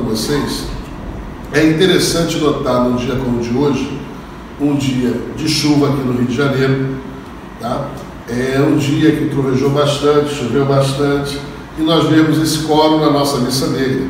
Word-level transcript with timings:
vocês, 0.00 0.64
é 1.52 1.64
interessante 1.66 2.38
notar 2.38 2.84
num 2.84 2.96
dia 2.96 3.16
como 3.16 3.38
o 3.38 3.40
de 3.40 3.56
hoje, 3.56 3.98
um 4.60 4.76
dia 4.76 5.14
de 5.36 5.48
chuva 5.48 5.88
aqui 5.88 6.02
no 6.02 6.12
Rio 6.12 6.26
de 6.26 6.34
Janeiro, 6.34 6.96
tá? 7.60 7.88
É 8.28 8.58
um 8.60 8.76
dia 8.76 9.12
que 9.12 9.28
trovejou 9.28 9.70
bastante, 9.70 10.34
choveu 10.34 10.64
bastante, 10.64 11.38
e 11.78 11.82
nós 11.82 12.08
vemos 12.08 12.38
esse 12.40 12.64
coro 12.64 13.00
na 13.00 13.10
nossa 13.10 13.38
missa 13.38 13.68
negra. 13.68 14.06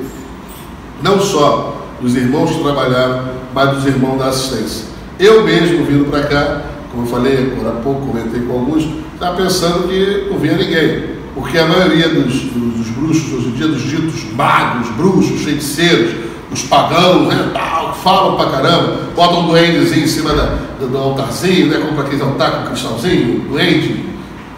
Não 1.02 1.20
só 1.20 1.86
dos 2.00 2.14
irmãos 2.14 2.50
que 2.50 2.62
trabalharam, 2.62 3.24
mas 3.52 3.76
dos 3.76 3.86
irmãos 3.86 4.18
da 4.18 4.26
assistência. 4.26 4.86
Eu 5.18 5.44
mesmo 5.44 5.84
vindo 5.84 6.10
para 6.10 6.24
cá, 6.24 6.62
como 6.90 7.04
eu 7.04 7.10
falei 7.10 7.52
agora 7.52 7.76
há 7.76 7.80
pouco, 7.80 8.06
comentei 8.06 8.42
com 8.42 8.52
alguns, 8.52 8.84
estava 9.14 9.36
pensando 9.36 9.88
que 9.88 10.28
não 10.30 10.38
vinha 10.38 10.56
ninguém. 10.56 11.14
Porque 11.34 11.58
a 11.58 11.66
maioria 11.66 12.08
dos, 12.08 12.32
dos 12.34 12.73
bruxos, 13.04 13.32
hoje 13.32 13.48
em 13.48 13.52
dia, 13.52 13.68
dos 13.68 13.82
ditos 13.82 14.24
magos, 14.34 14.88
bruxos, 14.90 15.42
feiticeiros, 15.42 16.14
os 16.50 16.62
pagãos, 16.62 17.28
né, 17.28 17.50
tal, 17.52 17.94
falam 17.94 18.36
pra 18.36 18.46
caramba, 18.46 19.00
botam 19.14 19.44
um 19.44 19.46
duendezinho 19.48 20.04
em 20.04 20.08
cima 20.08 20.32
da, 20.32 20.58
do, 20.78 20.88
do 20.88 20.98
altarzinho, 20.98 21.66
né, 21.66 21.78
como 21.78 22.00
aqueles 22.00 22.22
altar 22.22 22.52
com 22.52 22.68
cristalzinho, 22.68 23.40
duende, 23.48 24.04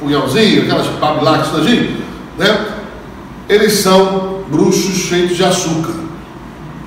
punhalzinho, 0.01 0.63
aquelas 0.63 0.87
todinho, 1.49 1.97
né? 2.39 2.67
Eles 3.49 3.75
são 3.75 4.41
bruxos 4.51 5.09
feitos 5.09 5.37
de 5.37 5.45
açúcar. 5.45 5.95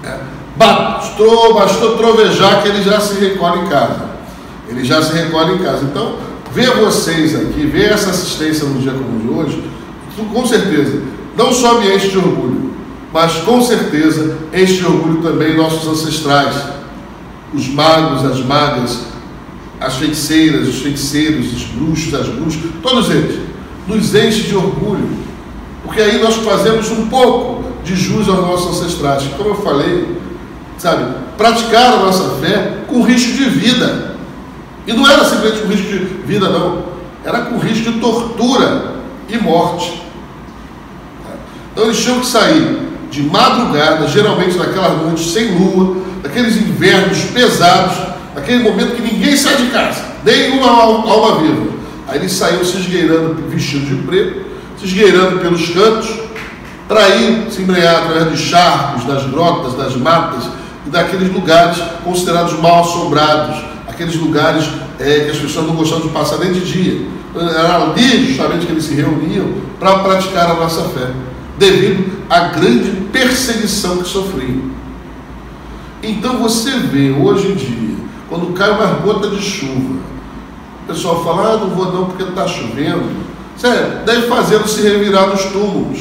Né? 0.03 0.19
Bastou, 0.55 1.53
bastou 1.53 1.97
trovejar 1.97 2.61
que 2.61 2.67
ele 2.67 2.83
já 2.83 2.99
se 2.99 3.19
recolhe 3.19 3.61
em 3.61 3.67
casa. 3.67 4.09
Ele 4.67 4.83
já 4.83 5.01
se 5.01 5.13
recolhe 5.13 5.55
em 5.55 5.59
casa. 5.59 5.85
Então, 5.85 6.17
ver 6.53 6.71
vocês 6.75 7.33
aqui, 7.33 7.65
ver 7.65 7.91
essa 7.93 8.09
assistência 8.09 8.67
no 8.67 8.79
dia 8.79 8.91
como 8.91 9.19
de 9.19 9.29
hoje, 9.29 9.63
com 10.33 10.45
certeza, 10.45 11.01
não 11.37 11.51
só 11.53 11.79
me 11.79 11.93
enche 11.93 12.09
de 12.09 12.17
orgulho, 12.17 12.73
mas 13.13 13.33
com 13.37 13.61
certeza 13.61 14.37
enche 14.53 14.75
de 14.75 14.85
orgulho 14.85 15.21
também 15.21 15.55
nossos 15.55 15.87
ancestrais, 15.87 16.55
os 17.53 17.67
magos, 17.67 18.23
as 18.25 18.39
magas, 18.43 19.05
as 19.79 19.95
feiticeiras, 19.95 20.67
os 20.67 20.81
feiticeiros, 20.81 21.53
os 21.53 21.63
bruxos, 21.63 22.13
as 22.13 22.27
bruxas, 22.27 22.61
todos 22.81 23.09
eles, 23.09 23.39
nos 23.87 24.13
enche 24.13 24.43
de 24.43 24.55
orgulho, 24.55 25.09
porque 25.83 26.01
aí 26.01 26.21
nós 26.21 26.35
fazemos 26.35 26.91
um 26.91 27.07
pouco 27.07 27.63
de 27.83 27.95
jus 27.95 28.27
aos 28.27 28.41
nossos 28.41 28.79
ancestrais, 28.79 29.23
como 29.37 29.49
eu 29.49 29.55
falei, 29.55 30.15
sabe, 30.77 31.05
praticar 31.37 31.93
a 31.93 31.97
nossa 31.97 32.35
fé 32.35 32.79
com 32.87 33.03
risco 33.03 33.31
de 33.33 33.49
vida. 33.49 34.15
E 34.85 34.93
não 34.93 35.09
era 35.09 35.23
simplesmente 35.23 35.61
com 35.61 35.67
risco 35.69 35.87
de 35.87 35.97
vida, 36.25 36.49
não, 36.49 36.83
era 37.23 37.41
com 37.41 37.57
risco 37.57 37.91
de 37.91 37.99
tortura 37.99 38.95
e 39.29 39.37
morte. 39.37 40.01
Então 41.71 41.85
eles 41.85 42.03
tinham 42.03 42.19
que 42.19 42.25
sair 42.25 42.89
de 43.11 43.23
madrugada, 43.23 44.07
geralmente 44.07 44.57
naquelas 44.57 45.01
noites 45.01 45.31
sem 45.31 45.57
lua, 45.57 45.97
naqueles 46.23 46.57
invernos 46.57 47.23
pesados, 47.33 47.97
aquele 48.35 48.63
momento 48.63 48.95
que 48.95 49.01
ninguém 49.01 49.35
sai 49.35 49.55
de 49.57 49.67
casa, 49.67 50.03
nem 50.23 50.51
uma 50.51 50.69
alma 50.69 51.41
viva. 51.41 51.79
Aí 52.07 52.19
eles 52.19 52.33
saíam 52.33 52.63
se 52.63 52.77
esgueirando, 52.77 53.35
vestidos 53.49 53.87
de 53.87 53.95
preto, 53.95 54.45
se 54.77 54.85
esgueirando 54.85 55.39
pelos 55.39 55.69
cantos, 55.69 56.09
para 56.87 57.07
ir 57.09 57.51
se 57.51 57.61
embrear 57.61 58.03
através 58.03 58.31
de 58.31 58.37
charcos, 58.37 59.05
das 59.05 59.23
grotas, 59.29 59.75
das 59.75 59.95
matas 59.95 60.45
e 60.87 60.89
daqueles 60.89 61.31
lugares 61.31 61.77
considerados 62.03 62.59
mal 62.59 62.81
assombrados, 62.81 63.63
aqueles 63.87 64.15
lugares 64.15 64.67
é, 64.99 65.25
que 65.25 65.31
as 65.31 65.37
pessoas 65.37 65.67
não 65.67 65.75
gostavam 65.75 66.07
de 66.07 66.13
passar 66.13 66.37
nem 66.39 66.51
de 66.51 66.61
dia. 66.61 67.07
Era 67.35 67.83
ali 67.83 68.25
justamente 68.25 68.65
que 68.65 68.71
eles 68.71 68.85
se 68.85 68.95
reuniam 68.95 69.53
para 69.79 69.99
praticar 69.99 70.49
a 70.49 70.55
nossa 70.55 70.81
fé 70.89 71.09
devido 71.59 72.23
à 72.29 72.39
grande 72.47 72.89
perseguição 73.11 73.97
que 73.97 74.07
sofriam. 74.07 74.71
Então 76.01 76.37
você 76.37 76.71
vê 76.71 77.11
hoje 77.11 77.51
em 77.51 77.55
dia, 77.55 77.95
quando 78.29 78.53
cai 78.53 78.71
uma 78.71 78.85
gota 78.85 79.29
de 79.29 79.41
chuva, 79.41 79.99
o 80.83 80.87
pessoal 80.87 81.23
fala, 81.23 81.53
ah, 81.53 81.57
não 81.57 81.69
vou 81.69 81.91
não 81.91 82.05
porque 82.05 82.23
está 82.23 82.47
chovendo. 82.47 83.03
Sério, 83.57 84.05
deve 84.05 84.27
fazê-lo 84.27 84.67
se 84.67 84.81
revirar 84.81 85.27
nos 85.27 85.43
túmulos. 85.45 85.99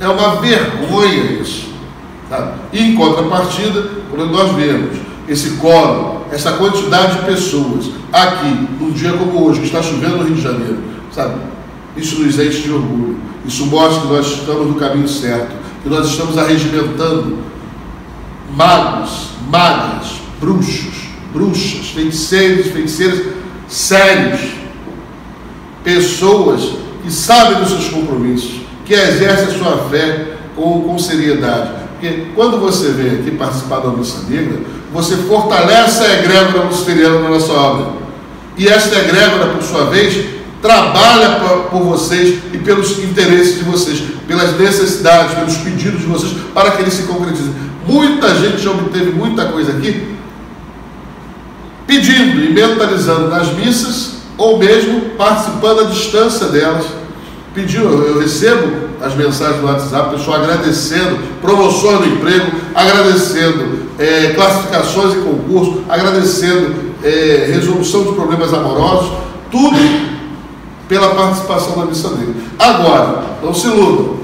É 0.00 0.08
uma 0.08 0.36
vergonha 0.36 1.40
isso. 1.40 1.68
Tá? 2.28 2.54
E 2.72 2.82
em 2.82 2.96
contrapartida, 2.96 3.88
quando 4.10 4.30
nós 4.30 4.52
vemos 4.52 4.98
esse 5.28 5.52
coro, 5.52 6.22
essa 6.32 6.52
quantidade 6.52 7.20
de 7.20 7.26
pessoas 7.26 7.90
aqui, 8.12 8.68
num 8.80 8.90
dia 8.90 9.12
como 9.12 9.46
hoje, 9.46 9.60
que 9.60 9.66
está 9.66 9.82
chovendo 9.82 10.16
no 10.16 10.24
Rio 10.24 10.34
de 10.34 10.42
Janeiro, 10.42 10.78
sabe? 11.12 11.36
Isso 11.98 12.20
nos 12.20 12.38
enche 12.38 12.62
de 12.62 12.72
orgulho. 12.72 13.18
Isso 13.44 13.66
mostra 13.66 14.02
que 14.02 14.08
nós 14.08 14.26
estamos 14.26 14.68
no 14.68 14.74
caminho 14.74 15.08
certo, 15.08 15.54
que 15.82 15.88
nós 15.88 16.08
estamos 16.08 16.36
arregimentando 16.38 17.38
magos, 18.54 19.30
magas, 19.50 20.20
bruxos, 20.40 21.08
bruxas, 21.32 21.88
feiticeiros 21.88 22.68
feiticeiras 22.68 23.26
sérios, 23.68 24.40
pessoas 25.84 26.72
que 27.02 27.12
sabem 27.12 27.58
dos 27.58 27.68
seus 27.68 27.88
compromissos, 27.88 28.60
que 28.84 28.94
exercem 28.94 29.54
a 29.54 29.58
sua 29.58 29.88
fé 29.90 30.36
com, 30.56 30.82
com 30.82 30.98
seriedade. 30.98 31.70
Porque 31.92 32.26
quando 32.34 32.58
você 32.58 32.90
vem 32.90 33.20
aqui 33.20 33.30
participar 33.32 33.80
da 33.80 33.90
missa 33.90 34.24
negra, 34.28 34.60
você 34.92 35.16
fortalece 35.16 36.02
a 36.02 36.18
egrégora 36.18 36.64
luciferiana 36.64 37.20
na 37.20 37.30
nossa 37.30 37.52
obra. 37.52 37.92
E 38.56 38.66
esta 38.66 38.98
egrégora, 38.98 39.52
por 39.52 39.62
sua 39.62 39.84
vez, 39.86 40.37
trabalha 40.60 41.40
por 41.70 41.82
vocês 41.82 42.38
e 42.52 42.58
pelos 42.58 42.98
interesses 42.98 43.58
de 43.58 43.64
vocês, 43.64 44.02
pelas 44.26 44.58
necessidades, 44.58 45.34
pelos 45.34 45.56
pedidos 45.58 46.00
de 46.00 46.06
vocês, 46.06 46.32
para 46.52 46.72
que 46.72 46.82
eles 46.82 46.94
se 46.94 47.02
concretizem. 47.04 47.52
Muita 47.86 48.34
gente 48.34 48.58
já 48.58 48.70
obteve 48.70 49.12
muita 49.12 49.46
coisa 49.46 49.72
aqui, 49.72 50.14
pedindo 51.86 52.44
e 52.44 52.52
mentalizando 52.52 53.28
nas 53.28 53.52
missas, 53.54 54.18
ou 54.36 54.58
mesmo 54.58 55.00
participando 55.16 55.80
à 55.80 55.84
distância 55.84 56.48
delas. 56.48 56.84
Pediu, 57.54 57.82
eu 57.82 58.20
recebo 58.20 58.88
as 59.00 59.14
mensagens 59.14 59.60
no 59.60 59.68
WhatsApp, 59.68 60.16
pessoal 60.16 60.42
agradecendo 60.42 61.18
promoções 61.40 62.00
do 62.00 62.06
emprego, 62.06 62.52
agradecendo 62.74 63.88
é, 63.98 64.32
classificações 64.34 65.14
em 65.14 65.22
concurso, 65.22 65.82
agradecendo 65.88 66.74
é, 67.02 67.50
resolução 67.52 68.04
de 68.04 68.12
problemas 68.12 68.52
amorosos, 68.52 69.10
tudo 69.50 69.76
pela 70.88 71.14
participação 71.14 71.76
na 71.76 71.86
missa 71.86 72.10
negra. 72.10 72.34
Agora, 72.58 73.24
não 73.42 73.52
se 73.52 73.66
iludam, 73.66 74.18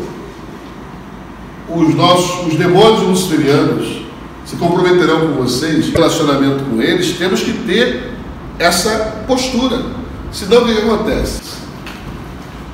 os 1.68 1.94
nossos, 1.94 2.46
os 2.46 2.58
demônios 2.58 3.02
luciferianos 3.02 4.04
se 4.44 4.56
comprometerão 4.56 5.20
com 5.20 5.42
vocês, 5.42 5.88
relacionamento 5.88 6.64
com 6.64 6.80
eles, 6.80 7.16
temos 7.16 7.40
que 7.42 7.52
ter 7.52 8.12
essa 8.58 9.24
postura. 9.26 9.82
Senão 10.30 10.62
o 10.62 10.66
que, 10.66 10.72
acontece? 10.72 11.40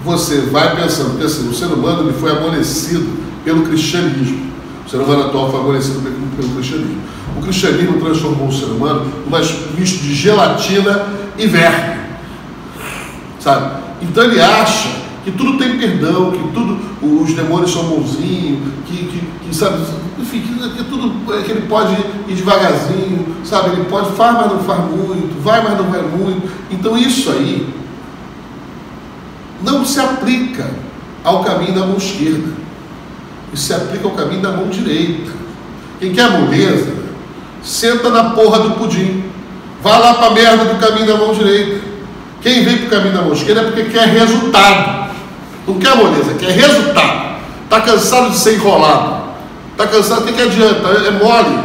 Você 0.04 0.40
vai 0.40 0.76
pensando, 0.76 1.22
assim, 1.24 1.48
o 1.48 1.54
ser 1.54 1.66
humano 1.66 2.08
ele 2.08 2.18
foi 2.18 2.32
amolecido 2.32 3.06
pelo 3.44 3.62
cristianismo. 3.62 4.50
O 4.86 4.90
ser 4.90 4.96
humano 4.96 5.24
atual 5.24 5.50
foi 5.50 5.60
amolecido 5.60 6.00
pelo, 6.00 6.16
pelo 6.36 6.48
cristianismo. 6.54 7.02
O 7.38 7.42
cristianismo 7.42 8.00
transformou 8.00 8.48
o 8.48 8.52
ser 8.52 8.66
humano 8.66 9.06
num 9.26 9.78
misto 9.78 9.98
de 9.98 10.14
gelatina 10.14 11.06
e 11.38 11.46
verme. 11.46 11.99
Sabe? 13.40 13.82
Então 14.02 14.24
ele 14.24 14.40
acha 14.40 14.88
que 15.24 15.30
tudo 15.32 15.58
tem 15.58 15.78
perdão, 15.78 16.30
que 16.30 16.52
tudo, 16.52 16.78
os 17.02 17.34
demônios 17.34 17.72
são 17.72 17.84
bonzinhos, 17.84 18.60
que, 18.86 18.96
que, 18.96 19.22
que 19.48 19.56
sabe, 19.56 19.82
enfim, 20.18 20.40
que, 20.40 20.68
que, 20.76 20.84
tudo 20.84 21.26
que 21.42 21.50
ele 21.50 21.66
pode 21.66 21.94
ir 22.28 22.34
devagarzinho, 22.34 23.36
sabe? 23.44 23.70
Ele 23.70 23.84
pode, 23.84 24.12
faz, 24.12 24.34
mas 24.34 24.52
não 24.52 24.60
faz 24.60 24.80
muito, 24.80 25.42
vai, 25.42 25.62
mas 25.62 25.76
não 25.76 25.90
vai 25.90 26.02
muito. 26.02 26.50
Então 26.70 26.96
isso 26.96 27.30
aí 27.30 27.66
não 29.62 29.84
se 29.84 30.00
aplica 30.00 30.70
ao 31.24 31.44
caminho 31.44 31.74
da 31.74 31.86
mão 31.86 31.96
esquerda. 31.96 32.52
Isso 33.52 33.64
se 33.64 33.74
aplica 33.74 34.06
ao 34.06 34.14
caminho 34.14 34.42
da 34.42 34.52
mão 34.52 34.68
direita. 34.68 35.32
Quem 35.98 36.12
quer 36.12 36.30
moleza, 36.30 36.94
senta 37.62 38.08
na 38.10 38.30
porra 38.30 38.60
do 38.60 38.70
pudim. 38.72 39.24
Vá 39.82 39.98
lá 39.98 40.14
para 40.14 40.26
a 40.26 40.30
merda 40.30 40.64
do 40.64 40.78
caminho 40.78 41.06
da 41.06 41.16
mão 41.16 41.34
direita. 41.34 41.89
Quem 42.42 42.64
vem 42.64 42.78
para 42.78 42.86
o 42.86 42.90
caminho 42.90 43.14
da 43.14 43.22
mão 43.22 43.32
esquerda 43.32 43.60
é 43.60 43.64
porque 43.64 43.84
quer 43.84 44.08
resultado. 44.08 45.10
Não 45.66 45.78
quer 45.78 45.94
moleza, 45.96 46.34
quer 46.34 46.50
resultado. 46.50 47.36
Está 47.64 47.80
cansado 47.82 48.30
de 48.30 48.38
ser 48.38 48.54
enrolado. 48.54 49.20
Está 49.72 49.86
cansado, 49.86 50.22
o 50.22 50.26
que, 50.26 50.32
que 50.32 50.42
adianta? 50.42 50.88
É 50.88 51.10
mole. 51.10 51.58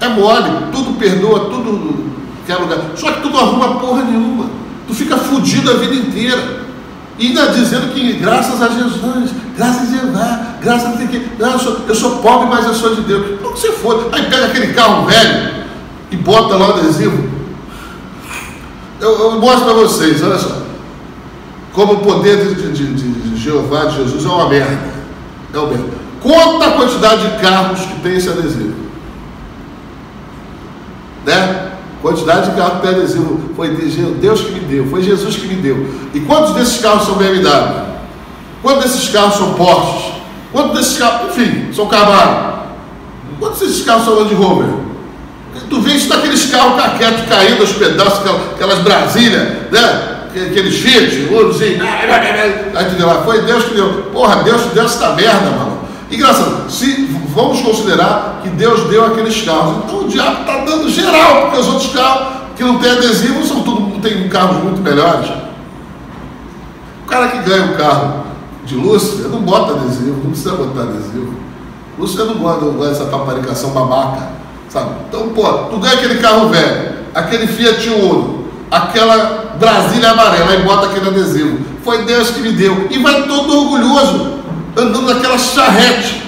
É 0.00 0.08
mole. 0.08 0.66
Tudo 0.72 0.98
perdoa, 0.98 1.40
tudo 1.46 2.08
quer 2.46 2.56
lugar. 2.56 2.78
Só 2.94 3.12
que 3.12 3.20
tu 3.22 3.30
não 3.30 3.40
arruma 3.40 3.80
porra 3.80 4.04
nenhuma. 4.04 4.46
Tu 4.86 4.94
fica 4.94 5.16
fudido 5.16 5.70
a 5.70 5.74
vida 5.74 5.94
inteira. 5.94 6.58
E 7.18 7.28
ainda 7.28 7.48
dizendo 7.48 7.92
que 7.92 8.12
graças 8.14 8.62
a 8.62 8.68
Jesus, 8.68 9.32
graças 9.56 9.82
a 9.82 9.96
Jeová, 9.96 10.40
graças 10.62 10.86
a 10.86 10.96
Deus, 10.96 11.22
não, 11.38 11.52
eu, 11.52 11.58
sou, 11.58 11.80
eu 11.88 11.94
sou 11.94 12.18
pobre, 12.18 12.46
mas 12.48 12.64
eu 12.64 12.74
sou 12.74 12.94
de 12.94 13.00
Deus. 13.02 13.40
Não 13.42 13.52
que 13.52 13.58
você 13.58 13.72
for. 13.72 14.08
Aí 14.12 14.22
pega 14.22 14.46
aquele 14.46 14.72
carro 14.72 15.04
velho 15.04 15.64
e 16.10 16.16
bota 16.16 16.54
lá 16.54 16.68
o 16.68 16.78
adesivo. 16.78 17.27
Eu, 19.00 19.18
eu 19.18 19.40
mostro 19.40 19.64
para 19.64 19.74
vocês, 19.74 20.22
olha 20.22 20.38
só. 20.38 20.62
Como 21.72 21.94
o 21.94 21.98
poder 21.98 22.54
de, 22.54 22.72
de, 22.72 22.94
de, 22.94 23.36
Jeová, 23.36 23.84
de 23.84 23.96
Jesus, 23.96 24.24
é 24.24 24.28
uma 24.28 24.48
merda. 24.48 24.78
É 25.54 25.58
uma 25.58 25.68
merda. 25.68 25.98
Conta 26.20 26.66
a 26.66 26.72
quantidade 26.72 27.28
de 27.28 27.40
carros 27.40 27.80
que 27.80 28.00
tem 28.00 28.16
esse 28.16 28.28
adesivo. 28.28 28.74
Né? 31.24 31.72
Quantidade 32.02 32.50
de 32.50 32.56
carros 32.56 32.80
que 32.80 32.86
tem 32.86 32.96
adesivo. 32.96 33.50
Foi 33.54 33.68
Deus 33.68 34.40
que 34.40 34.52
me 34.52 34.60
deu, 34.60 34.86
foi 34.88 35.02
Jesus 35.02 35.36
que 35.36 35.46
me 35.46 35.56
deu. 35.56 35.86
E 36.12 36.20
quantos 36.20 36.54
desses 36.54 36.80
carros 36.80 37.04
são 37.04 37.14
BMW? 37.14 37.86
Quantos 38.62 38.84
desses 38.84 39.08
carros 39.10 39.36
são 39.36 39.54
Porsches? 39.54 40.14
Quantos 40.50 40.76
desses 40.76 40.98
carros, 40.98 41.30
enfim, 41.30 41.72
são 41.72 41.86
Camaro? 41.86 42.58
Quantos 43.38 43.60
desses 43.60 43.84
carros 43.84 44.04
são 44.04 44.14
Land 44.14 44.34
Rover? 44.34 44.68
Tu 45.68 45.80
vê 45.80 45.92
isso 45.92 46.08
daqueles 46.08 46.46
carros 46.46 46.80
caquetos 46.80 47.26
caindo 47.28 47.60
aos 47.60 47.72
pedaços, 47.72 48.20
aquelas 48.54 48.78
Brasília, 48.80 49.68
né? 49.70 50.16
Aqueles 50.30 50.78
Fiat, 50.78 51.28
ourozinho. 51.32 51.82
Aí 52.74 52.84
tu 52.96 53.06
lá, 53.06 53.22
foi 53.22 53.42
Deus 53.42 53.64
que 53.64 53.74
deu. 53.74 54.04
Porra, 54.12 54.42
Deus 54.42 54.62
deu 54.72 54.84
essa 54.84 55.14
merda, 55.14 55.50
mano. 55.50 55.78
Engraçado, 56.10 56.70
se 56.70 57.06
vamos 57.34 57.60
considerar 57.60 58.40
que 58.42 58.48
Deus 58.50 58.88
deu 58.88 59.04
aqueles 59.04 59.42
carros, 59.42 59.84
então 59.84 60.00
o 60.00 60.08
diabo 60.08 60.40
está 60.40 60.64
dando 60.64 60.88
geral, 60.88 61.42
porque 61.42 61.58
os 61.58 61.68
outros 61.68 61.92
carros 61.92 62.28
que 62.56 62.64
não 62.64 62.78
tem 62.78 62.90
adesivo 62.90 63.44
são 63.46 63.62
tudo, 63.62 64.00
tem 64.00 64.28
carros 64.28 64.62
muito 64.62 64.80
melhores. 64.80 65.28
O 67.04 67.06
cara 67.08 67.28
que 67.28 67.38
ganha 67.38 67.64
um 67.64 67.74
carro 67.74 68.24
de 68.64 68.74
Lúcia 68.74 69.28
não 69.28 69.40
bota 69.40 69.72
adesivo, 69.72 70.20
não 70.22 70.30
precisa 70.30 70.52
botar 70.52 70.82
adesivo. 70.82 71.34
Lúcia 71.98 72.24
não 72.24 72.34
gosta, 72.34 72.64
não 72.64 72.72
gosta 72.72 72.90
dessa 72.92 73.04
paparicação 73.04 73.70
babaca, 73.70 74.28
sabe? 74.68 74.90
Então, 75.08 75.28
pô, 75.30 75.44
tu 75.70 75.78
ganha 75.78 75.94
aquele 75.94 76.16
carro 76.16 76.48
velho, 76.48 76.92
aquele 77.14 77.46
Fiat 77.46 77.88
Uno, 77.88 78.44
aquela 78.70 79.56
Brasília 79.58 80.10
amarela 80.10 80.54
e 80.54 80.62
bota 80.62 80.86
aquele 80.86 81.08
adesivo. 81.08 81.58
Foi 81.84 82.04
Deus 82.04 82.30
que 82.30 82.40
me 82.40 82.52
deu. 82.52 82.86
E 82.90 82.98
vai 82.98 83.22
todo 83.22 83.56
orgulhoso, 83.56 84.38
andando 84.76 85.12
naquela 85.12 85.38
charrete, 85.38 86.22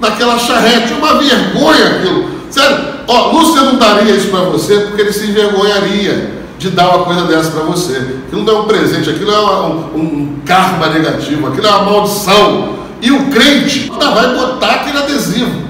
naquela 0.00 0.38
charrete, 0.38 0.92
uma 0.92 1.14
vergonha 1.14 1.96
aquilo. 1.96 2.30
Sério, 2.50 2.78
ó, 3.06 3.30
Lúcia 3.30 3.62
não 3.62 3.76
daria 3.76 4.14
isso 4.14 4.28
para 4.28 4.40
você 4.40 4.80
porque 4.80 5.02
ele 5.02 5.12
se 5.12 5.28
envergonharia 5.28 6.40
de 6.58 6.70
dar 6.70 6.94
uma 6.94 7.04
coisa 7.04 7.22
dessa 7.22 7.50
para 7.52 7.62
você. 7.62 7.96
Aquilo 8.26 8.44
não 8.44 8.54
é 8.54 8.60
um 8.60 8.64
presente, 8.66 9.08
aquilo 9.08 9.32
é 9.32 9.40
um, 9.40 9.76
um 9.94 10.38
karma 10.44 10.88
negativo, 10.88 11.48
aquilo 11.48 11.66
é 11.66 11.70
uma 11.70 11.90
maldição. 11.90 12.80
E 13.00 13.10
o 13.10 13.30
crente 13.30 13.90
ainda 13.90 14.10
vai 14.10 14.34
botar 14.34 14.72
aquele 14.72 14.98
adesivo, 14.98 15.69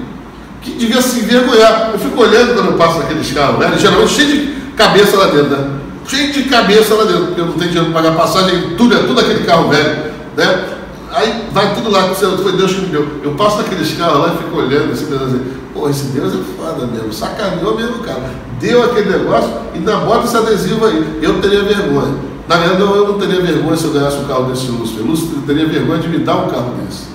que 0.63 0.73
devia 0.73 1.01
se 1.01 1.21
envergonhar. 1.21 1.91
Eu 1.93 1.99
fico 1.99 2.21
olhando 2.21 2.55
quando 2.55 2.67
eu 2.67 2.77
passo 2.77 2.99
naqueles 2.99 3.33
carros, 3.33 3.59
né? 3.59 3.75
geralmente 3.79 4.13
cheio 4.13 4.29
de 4.29 4.61
cabeça 4.77 5.17
lá 5.17 5.27
dentro, 5.27 5.51
né? 5.51 5.81
cheio 6.07 6.33
de 6.33 6.43
cabeça 6.45 6.95
lá 6.95 7.05
dentro, 7.05 7.27
porque 7.27 7.41
eu 7.41 7.47
não 7.47 7.53
tenho 7.55 7.71
dinheiro 7.71 7.93
para 7.93 8.03
pagar 8.03 8.17
passagem, 8.17 8.75
tudo 8.77 8.95
é 8.95 8.99
tudo 8.99 9.21
aquele 9.21 9.45
carro 9.45 9.69
velho. 9.69 10.11
Né? 10.37 10.65
Aí 11.13 11.49
vai 11.53 11.75
tudo 11.75 11.91
lá, 11.91 12.09
foi 12.15 12.53
Deus 12.53 12.73
que 12.73 12.81
me 12.83 12.87
deu. 12.87 13.07
Eu 13.23 13.33
passo 13.33 13.59
naqueles 13.59 13.93
carros 13.97 14.19
lá 14.19 14.35
e 14.35 14.45
fico 14.45 14.57
olhando 14.57 14.93
assim, 14.93 15.07
pensando 15.07 15.25
assim, 15.25 15.43
pô, 15.75 15.89
esse 15.89 16.05
Deus 16.07 16.33
é 16.35 16.39
foda 16.57 16.87
mesmo, 16.87 17.13
sacaneou 17.13 17.77
mesmo, 17.77 17.99
cara. 17.99 18.23
Deu 18.61 18.85
aquele 18.85 19.11
negócio 19.11 19.51
e 19.75 19.79
ainda 19.79 19.97
bota 19.97 20.27
esse 20.27 20.37
adesivo 20.37 20.87
aí. 20.87 21.19
Eu 21.21 21.41
teria 21.41 21.63
vergonha. 21.63 22.15
Na 22.47 22.57
verdade, 22.57 22.83
eu 22.83 23.09
não 23.09 23.19
teria 23.19 23.41
vergonha 23.41 23.77
se 23.77 23.85
eu 23.85 23.93
ganhasse 23.93 24.17
um 24.19 24.25
carro 24.25 24.45
desse 24.45 24.67
Lúcio. 24.71 25.05
Lúcio 25.05 25.29
teria 25.47 25.67
vergonha 25.67 26.01
de 26.01 26.09
me 26.09 26.19
dar 26.19 26.37
um 26.37 26.49
carro 26.49 26.75
desse. 26.81 27.10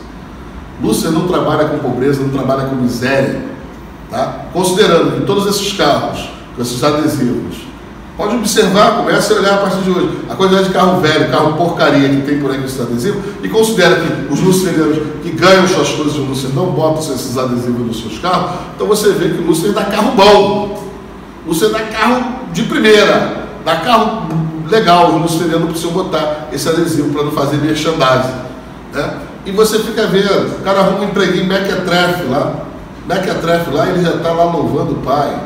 Lúcia 0.82 1.12
não 1.12 1.28
trabalha 1.28 1.66
com 1.66 1.78
pobreza, 1.80 2.22
não 2.22 2.30
trabalha 2.30 2.68
com 2.68 2.76
miséria. 2.76 3.44
Tá? 4.10 4.46
Considerando 4.54 5.20
que 5.20 5.26
todos 5.26 5.48
esses 5.48 5.74
carros, 5.74 6.30
com 6.56 6.62
esses 6.62 6.84
adesivos, 6.84 7.66
Pode 8.18 8.34
observar, 8.34 8.96
comece 8.96 9.34
a 9.34 9.36
olhar 9.36 9.54
a 9.56 9.58
partir 9.58 9.82
de 9.82 9.90
hoje 9.90 10.20
a 10.30 10.36
quantidade 10.36 10.70
de 10.70 10.74
carro 10.74 11.02
velho, 11.02 11.30
carro 11.30 11.54
porcaria 11.58 12.08
que 12.08 12.22
tem 12.22 12.40
por 12.40 12.50
aí 12.50 12.60
com 12.60 12.66
esses 12.66 12.80
adesivos 12.80 13.22
e 13.44 13.50
considera 13.50 13.96
que 13.96 14.34
os 14.34 14.40
lucerianos 14.40 15.00
que 15.22 15.32
ganham 15.32 15.68
suas 15.68 15.90
coisas 15.90 16.14
de 16.14 16.22
Lúcia 16.22 16.50
não 16.56 16.68
botam 16.68 17.02
esses 17.02 17.38
adesivos 17.38 17.86
nos 17.86 18.00
seus 18.00 18.18
carros, 18.20 18.52
então 18.74 18.88
você 18.88 19.12
vê 19.12 19.30
que 19.30 19.42
o 19.42 19.48
Lúcia 19.48 19.74
dá 19.74 19.84
carro 19.84 20.12
bom. 20.12 20.86
Lúcia 21.46 21.68
dá 21.68 21.80
carro 21.80 22.24
de 22.54 22.64
primeira, 22.64 23.48
dá 23.66 23.76
carro 23.78 24.30
legal, 24.70 25.22
os 25.22 25.42
não 25.42 25.68
precisam 25.68 25.92
botar 25.92 26.48
esse 26.54 26.70
adesivo 26.70 27.14
para 27.14 27.24
não 27.24 27.32
fazer 27.34 27.58
merchandising. 27.58 28.34
Né? 28.94 29.14
E 29.46 29.52
você 29.52 29.80
fica 29.80 30.08
vendo, 30.08 30.60
o 30.60 30.64
cara 30.64 30.80
arruma 30.80 31.02
um 31.02 31.10
empreguinho 31.10 31.46
Mequetrefe 31.46 32.24
lá, 32.24 32.66
Mequetrefe 33.08 33.72
lá, 33.72 33.88
ele 33.88 34.04
já 34.04 34.16
está 34.16 34.32
lá 34.32 34.46
louvando 34.46 34.94
o 34.94 35.02
pai 35.02 35.40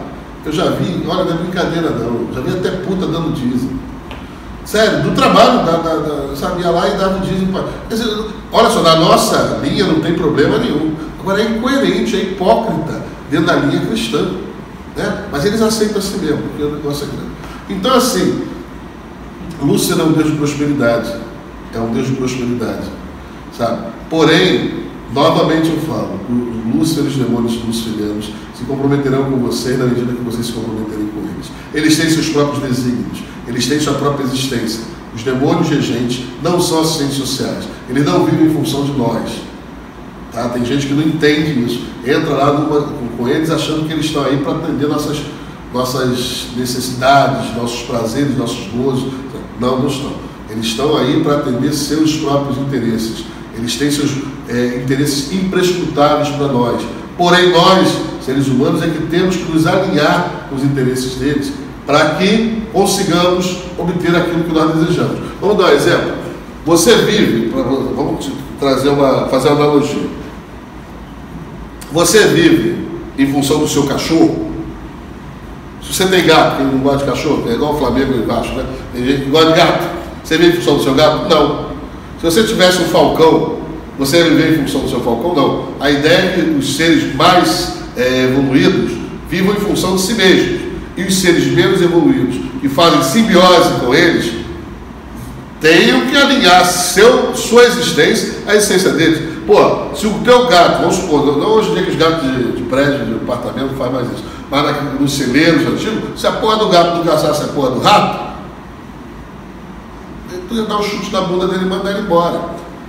eu 0.46 0.52
já 0.54 0.70
vi, 0.70 1.04
olha, 1.08 1.26
não 1.26 1.34
é 1.34 1.38
brincadeira 1.38 1.90
não, 1.90 2.34
já 2.34 2.42
vi 2.42 2.58
até 2.58 2.72
puta 2.78 3.06
dando 3.06 3.34
dízimo. 3.34 3.80
Sério, 4.64 5.02
do 5.04 5.12
trabalho, 5.12 5.66
da, 5.66 5.78
da, 5.78 5.96
da, 5.96 6.36
sabe, 6.36 6.62
ia 6.62 6.70
lá 6.70 6.88
e 6.88 6.98
dava 6.98 7.18
o 7.18 7.22
dízimo. 7.22 7.60
Dizer, 7.90 8.06
olha 8.52 8.70
só, 8.70 8.82
na 8.82 8.96
nossa 8.96 9.60
linha 9.64 9.86
não 9.86 10.00
tem 10.00 10.14
problema 10.14 10.58
nenhum. 10.58 10.96
Agora 11.20 11.42
é 11.42 11.46
incoerente, 11.46 12.16
é 12.16 12.22
hipócrita 12.22 13.02
dentro 13.30 13.48
da 13.48 13.56
linha 13.56 13.86
cristã. 13.86 14.28
Né? 14.96 15.26
Mas 15.32 15.44
eles 15.46 15.62
aceitam 15.62 15.98
assim 15.98 16.20
mesmo, 16.20 16.44
porque 16.44 16.64
o 16.64 16.72
negócio 16.72 17.06
é 17.06 17.08
grande. 17.08 17.32
Então, 17.70 17.96
assim, 17.96 18.48
Lúcia 19.62 19.96
é 19.96 20.04
um 20.04 20.12
Deus 20.12 20.32
de 20.32 20.38
prosperidade. 20.38 21.16
É 21.74 21.80
um 21.80 21.92
Deus 21.92 22.08
de 22.08 22.14
prosperidade. 22.14 22.88
Sabe? 23.58 23.88
Porém, 24.10 24.86
novamente 25.14 25.70
eu 25.70 25.78
falo, 25.82 26.20
Lúcia 26.74 27.02
e 27.02 27.08
os 27.08 27.16
demônios 27.16 27.64
lucilianos 27.64 28.32
se 28.56 28.64
comprometerão 28.66 29.24
com 29.32 29.38
você 29.38 29.78
na 29.78 29.86
medida 29.86 30.14
que 30.14 30.22
vocês 30.22 30.48
se 30.48 30.52
comprometerem 30.54 31.08
com 31.08 31.22
eles. 31.22 31.52
Eles 31.74 31.98
têm 31.98 32.10
seus 32.10 32.30
próprios 32.30 32.62
desígnios, 32.62 33.20
eles 33.48 33.68
têm 33.68 33.80
sua 33.80 33.94
própria 33.94 34.24
existência. 34.24 34.82
Os 35.16 35.24
demônios 35.24 35.70
regentes 35.70 36.26
não 36.44 36.60
são 36.62 36.82
assistentes 36.82 37.18
sociais, 37.18 37.66
eles 37.90 38.06
não 38.06 38.26
vivem 38.26 38.48
em 38.48 38.54
função 38.54 38.84
de 38.86 38.92
nós. 38.92 39.42
Tá? 40.32 40.50
Tem 40.50 40.64
gente 40.64 40.88
que 40.88 40.94
não 40.94 41.02
entende 41.02 41.66
isso, 41.66 41.84
entra 42.06 42.30
lá 42.30 42.54
numa, 42.54 42.82
com 43.18 43.28
eles 43.28 43.50
achando 43.50 43.88
que 43.88 43.94
eles 43.94 44.06
estão 44.06 44.24
aí 44.24 44.38
para 44.38 44.54
atender 44.54 44.88
nossas, 44.88 45.18
nossas 45.74 46.48
necessidades, 46.56 47.56
nossos 47.56 47.82
prazeres, 47.82 48.38
nossos 48.38 48.68
gozos. 48.68 49.12
Não, 49.60 49.80
não 49.80 49.88
estão. 49.88 50.14
Eles 50.50 50.68
estão 50.68 50.98
aí 50.98 51.22
para 51.22 51.38
atender 51.38 51.74
seus 51.74 52.16
próprios 52.18 52.58
interesses. 52.58 53.26
Eles 53.60 53.76
têm 53.76 53.92
seus 53.92 54.12
é, 54.48 54.82
interesses 54.84 55.32
imprescrutáveis 55.32 56.30
para 56.30 56.48
nós. 56.48 56.82
Porém, 57.18 57.52
nós 57.52 58.10
seres 58.30 58.48
humanos, 58.48 58.84
é 58.84 58.88
que 58.88 59.08
temos 59.08 59.36
que 59.36 59.52
nos 59.52 59.66
alinhar 59.66 60.48
com 60.50 60.56
os 60.56 60.64
interesses 60.64 61.16
deles 61.16 61.52
para 61.86 62.12
que 62.16 62.62
consigamos 62.72 63.58
obter 63.78 64.16
aquilo 64.16 64.44
que 64.44 64.54
nós 64.54 64.76
desejamos. 64.76 65.20
Vamos 65.42 65.58
dar 65.58 65.72
um 65.72 65.74
exemplo. 65.74 66.14
Você 66.66 66.96
vive, 66.98 67.50
vamos 67.50 68.30
trazer 68.60 68.90
uma, 68.90 69.28
fazer 69.28 69.50
uma 69.50 69.64
analogia. 69.64 70.08
Você 71.92 72.28
vive 72.28 72.88
em 73.18 73.32
função 73.32 73.60
do 73.60 73.68
seu 73.68 73.88
cachorro. 73.88 74.50
Se 75.82 75.94
você 75.94 76.06
tem 76.06 76.26
gato, 76.26 76.58
quem 76.58 76.68
não 76.68 76.80
gosta 76.80 77.00
de 77.00 77.12
cachorro, 77.12 77.50
é 77.50 77.54
igual 77.54 77.74
o 77.74 77.80
Flamengo 77.80 78.14
e 78.14 78.22
Vasco, 78.22 78.54
né? 78.54 78.66
Tem 78.94 79.04
gente 79.04 79.24
que 79.24 79.30
gosta 79.32 79.52
de 79.52 79.58
gato. 79.58 79.90
Você 80.24 80.38
vive 80.38 80.58
em 80.58 80.62
função 80.62 80.78
do 80.78 80.84
seu 80.84 80.94
gato? 80.94 81.28
Não. 81.28 81.69
Se 82.20 82.26
você 82.26 82.44
tivesse 82.44 82.82
um 82.82 82.86
falcão, 82.86 83.60
você 83.98 84.24
vive 84.24 84.56
em 84.56 84.66
função 84.66 84.82
do 84.82 84.90
seu 84.90 85.00
falcão? 85.00 85.34
Não. 85.34 85.68
A 85.80 85.90
ideia 85.90 86.18
é 86.18 86.34
que 86.34 86.42
os 86.50 86.76
seres 86.76 87.16
mais 87.16 87.78
é, 87.96 88.24
evoluídos 88.24 88.92
vivam 89.30 89.54
em 89.54 89.60
função 89.60 89.96
de 89.96 90.02
si 90.02 90.16
mesmos. 90.16 90.62
E 90.98 91.04
os 91.04 91.16
seres 91.16 91.46
menos 91.48 91.82
evoluídos, 91.82 92.36
que 92.60 92.68
fazem 92.68 93.02
simbiose 93.04 93.80
com 93.80 93.96
eles, 93.96 94.34
tenham 95.62 96.08
que 96.08 96.18
alinhar 96.18 96.66
seu, 96.66 97.34
sua 97.36 97.64
existência 97.64 98.40
à 98.46 98.56
essência 98.56 98.92
deles. 98.92 99.40
Pô, 99.48 99.96
se 99.96 100.06
o 100.06 100.16
teu 100.26 100.46
gato, 100.48 100.82
vamos 100.82 100.96
supor, 100.96 101.26
não 101.38 101.48
hoje 101.48 101.72
em 101.72 101.74
dia 101.76 101.84
que 101.84 101.92
os 101.92 101.96
gatos 101.96 102.22
de, 102.22 102.52
de 102.52 102.64
prédio, 102.64 103.06
de 103.06 103.14
apartamento 103.16 103.72
não 103.72 103.78
fazem 103.78 103.94
mais 103.94 104.08
isso, 104.12 104.24
mas 104.52 105.00
nos 105.00 105.12
celeiros 105.14 105.66
antigos, 105.66 106.20
se 106.20 106.28
a 106.28 106.34
porra 106.34 106.58
do 106.58 106.68
gato 106.68 106.98
não 106.98 107.04
caçasse 107.06 107.44
a 107.44 107.48
porra 107.48 107.72
do 107.72 107.80
rato, 107.80 108.29
tu 110.50 110.66
dar 110.66 110.78
um 110.78 110.84
chute 110.84 111.12
na 111.12 111.22
bunda 111.22 111.48
dele 111.48 111.64
e 111.64 111.68
mandar 111.68 111.92
ele 111.92 112.02
embora. 112.02 112.42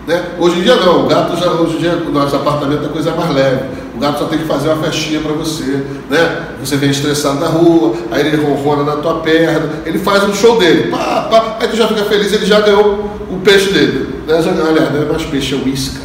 Né? 0.07 0.25
Hoje 0.39 0.59
em 0.59 0.63
dia 0.63 0.77
não, 0.77 1.05
o 1.05 1.07
gato 1.07 1.37
já, 1.37 1.51
hoje 1.53 1.77
em 1.77 1.79
dia, 1.79 1.95
no 1.95 2.11
nosso 2.11 2.35
apartamento 2.35 2.87
é 2.87 2.89
coisa 2.89 3.13
mais 3.13 3.33
leve. 3.33 3.65
O 3.95 4.01
gato 4.01 4.19
só 4.19 4.25
tem 4.25 4.39
que 4.39 4.47
fazer 4.47 4.71
uma 4.71 4.83
festinha 4.83 5.21
para 5.21 5.33
você, 5.33 5.85
né? 6.09 6.47
Você 6.65 6.77
vem 6.77 6.91
estressado 6.91 7.39
na 7.39 7.49
rua, 7.49 7.95
aí 8.11 8.27
ele 8.27 8.43
ronrona 8.43 8.83
na 8.83 8.97
tua 8.97 9.17
perna, 9.17 9.83
ele 9.85 9.99
faz 9.99 10.25
um 10.25 10.33
show 10.33 10.59
dele, 10.59 10.91
pá, 10.91 11.29
pá, 11.31 11.59
aí 11.61 11.69
tu 11.69 11.77
já 11.77 11.87
fica 11.87 12.05
feliz, 12.05 12.33
ele 12.33 12.47
já 12.47 12.61
ganhou 12.61 13.11
o 13.31 13.41
peixe 13.45 13.71
dele. 13.71 14.23
Né? 14.27 14.41
Já, 14.43 14.51
aliás, 14.51 14.93
não 14.93 15.03
é 15.03 15.05
mais 15.05 15.23
peixe, 15.25 15.55
é 15.55 15.59
uísca. 15.59 16.01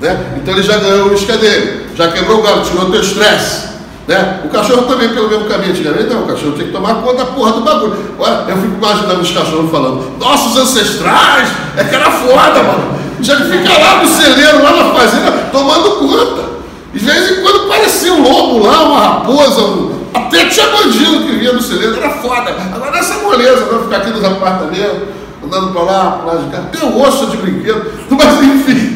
Né? 0.00 0.38
Então 0.38 0.54
ele 0.54 0.62
já 0.62 0.76
ganhou 0.76 1.06
o 1.06 1.10
uísca 1.10 1.36
dele, 1.36 1.86
já 1.94 2.10
quebrou 2.10 2.40
o 2.40 2.42
gato, 2.42 2.68
tirou 2.68 2.88
o 2.88 2.90
teu 2.90 3.00
estresse. 3.00 3.75
Né? 4.06 4.40
O 4.44 4.48
cachorro 4.48 4.82
também 4.82 5.08
pelo 5.08 5.28
mesmo 5.28 5.46
caminho 5.46 5.72
antigamente, 5.72 6.08
não, 6.08 6.22
o 6.22 6.26
cachorro 6.28 6.52
tem 6.52 6.66
que 6.66 6.72
tomar 6.72 6.94
conta 7.02 7.24
da 7.24 7.26
porra 7.26 7.52
do 7.52 7.62
bagulho. 7.62 8.14
Olha, 8.18 8.44
eu 8.48 8.56
fico 8.56 8.76
imaginando 8.76 9.20
os 9.20 9.30
cachorros 9.32 9.70
falando, 9.70 10.16
nossos 10.18 10.56
ancestrais, 10.56 11.48
é 11.76 11.82
que 11.82 11.94
era 11.94 12.10
foda, 12.10 12.62
mano. 12.62 12.96
Já 13.20 13.36
fica 13.36 13.78
lá 13.78 14.02
no 14.02 14.08
celeiro, 14.08 14.62
lá 14.62 14.76
na 14.76 14.94
fazenda, 14.94 15.32
tomando 15.50 15.90
conta. 15.96 16.44
De 16.92 17.04
vez 17.04 17.30
em 17.30 17.42
quando 17.42 17.68
parecia 17.68 18.12
um 18.12 18.22
lobo 18.22 18.64
lá, 18.64 18.82
uma 18.84 19.00
raposa, 19.00 19.60
um... 19.60 19.92
até 20.14 20.46
tinha 20.46 20.66
bandido 20.68 21.24
que 21.24 21.32
vinha 21.32 21.52
no 21.52 21.60
celeiro, 21.60 21.96
era 21.96 22.10
foda. 22.10 22.54
Agora 22.74 22.98
essa 22.98 23.14
moleza, 23.16 23.66
não 23.72 23.82
ficar 23.82 23.96
aqui 23.96 24.10
nos 24.10 24.24
apartamentos, 24.24 25.08
andando 25.44 25.72
para 25.72 25.82
lá, 25.82 26.10
para 26.12 26.32
lá 26.32 26.42
de 26.42 26.50
cá. 26.50 26.62
Tem 26.70 26.88
um 26.88 27.02
osso 27.02 27.26
de 27.26 27.38
brinquedo, 27.38 27.90
mas 28.10 28.42
enfim. 28.42 28.95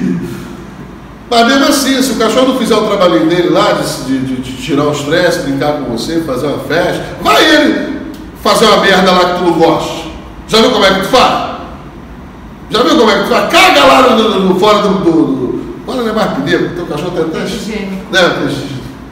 Mas 1.31 1.47
mesmo 1.47 1.67
assim, 1.67 2.03
se 2.03 2.13
o 2.13 2.17
cachorro 2.17 2.49
não 2.49 2.59
fizer 2.59 2.75
o 2.75 2.87
trabalhinho 2.89 3.29
dele 3.29 3.51
lá, 3.51 3.73
de, 3.73 4.19
de, 4.19 4.37
de 4.37 4.53
tirar 4.61 4.85
o 4.85 4.93
estresse, 4.93 5.41
brincar 5.41 5.75
com 5.75 5.97
você, 5.97 6.21
fazer 6.23 6.49
uma 6.49 6.59
festa, 6.65 7.05
vai 7.23 7.45
ele 7.45 8.01
fazer 8.43 8.65
uma 8.65 8.79
merda 8.79 9.13
lá 9.13 9.35
que 9.35 9.39
tu 9.39 9.45
não 9.45 9.53
gosta. 9.53 10.11
Já 10.49 10.61
viu 10.61 10.73
como 10.73 10.85
é 10.85 10.95
que 10.95 11.01
tu 11.03 11.07
faz? 11.07 11.51
Já 12.71 12.83
viu 12.83 12.99
como 12.99 13.11
é 13.11 13.15
que 13.15 13.23
tu 13.23 13.29
faz? 13.29 13.49
Caga 13.49 13.85
lá 13.85 14.11
no, 14.11 14.29
no, 14.29 14.41
no 14.49 14.59
fora 14.59 14.79
do, 14.79 14.89
do, 14.89 15.11
do. 15.11 15.75
Agora 15.85 16.03
não 16.03 16.11
é 16.11 16.13
mais 16.13 16.33
pneu, 16.39 16.75
teu 16.75 16.87
cachorro 16.87 17.13
tem 17.13 17.23
até. 17.23 17.39
Né, 17.39 18.55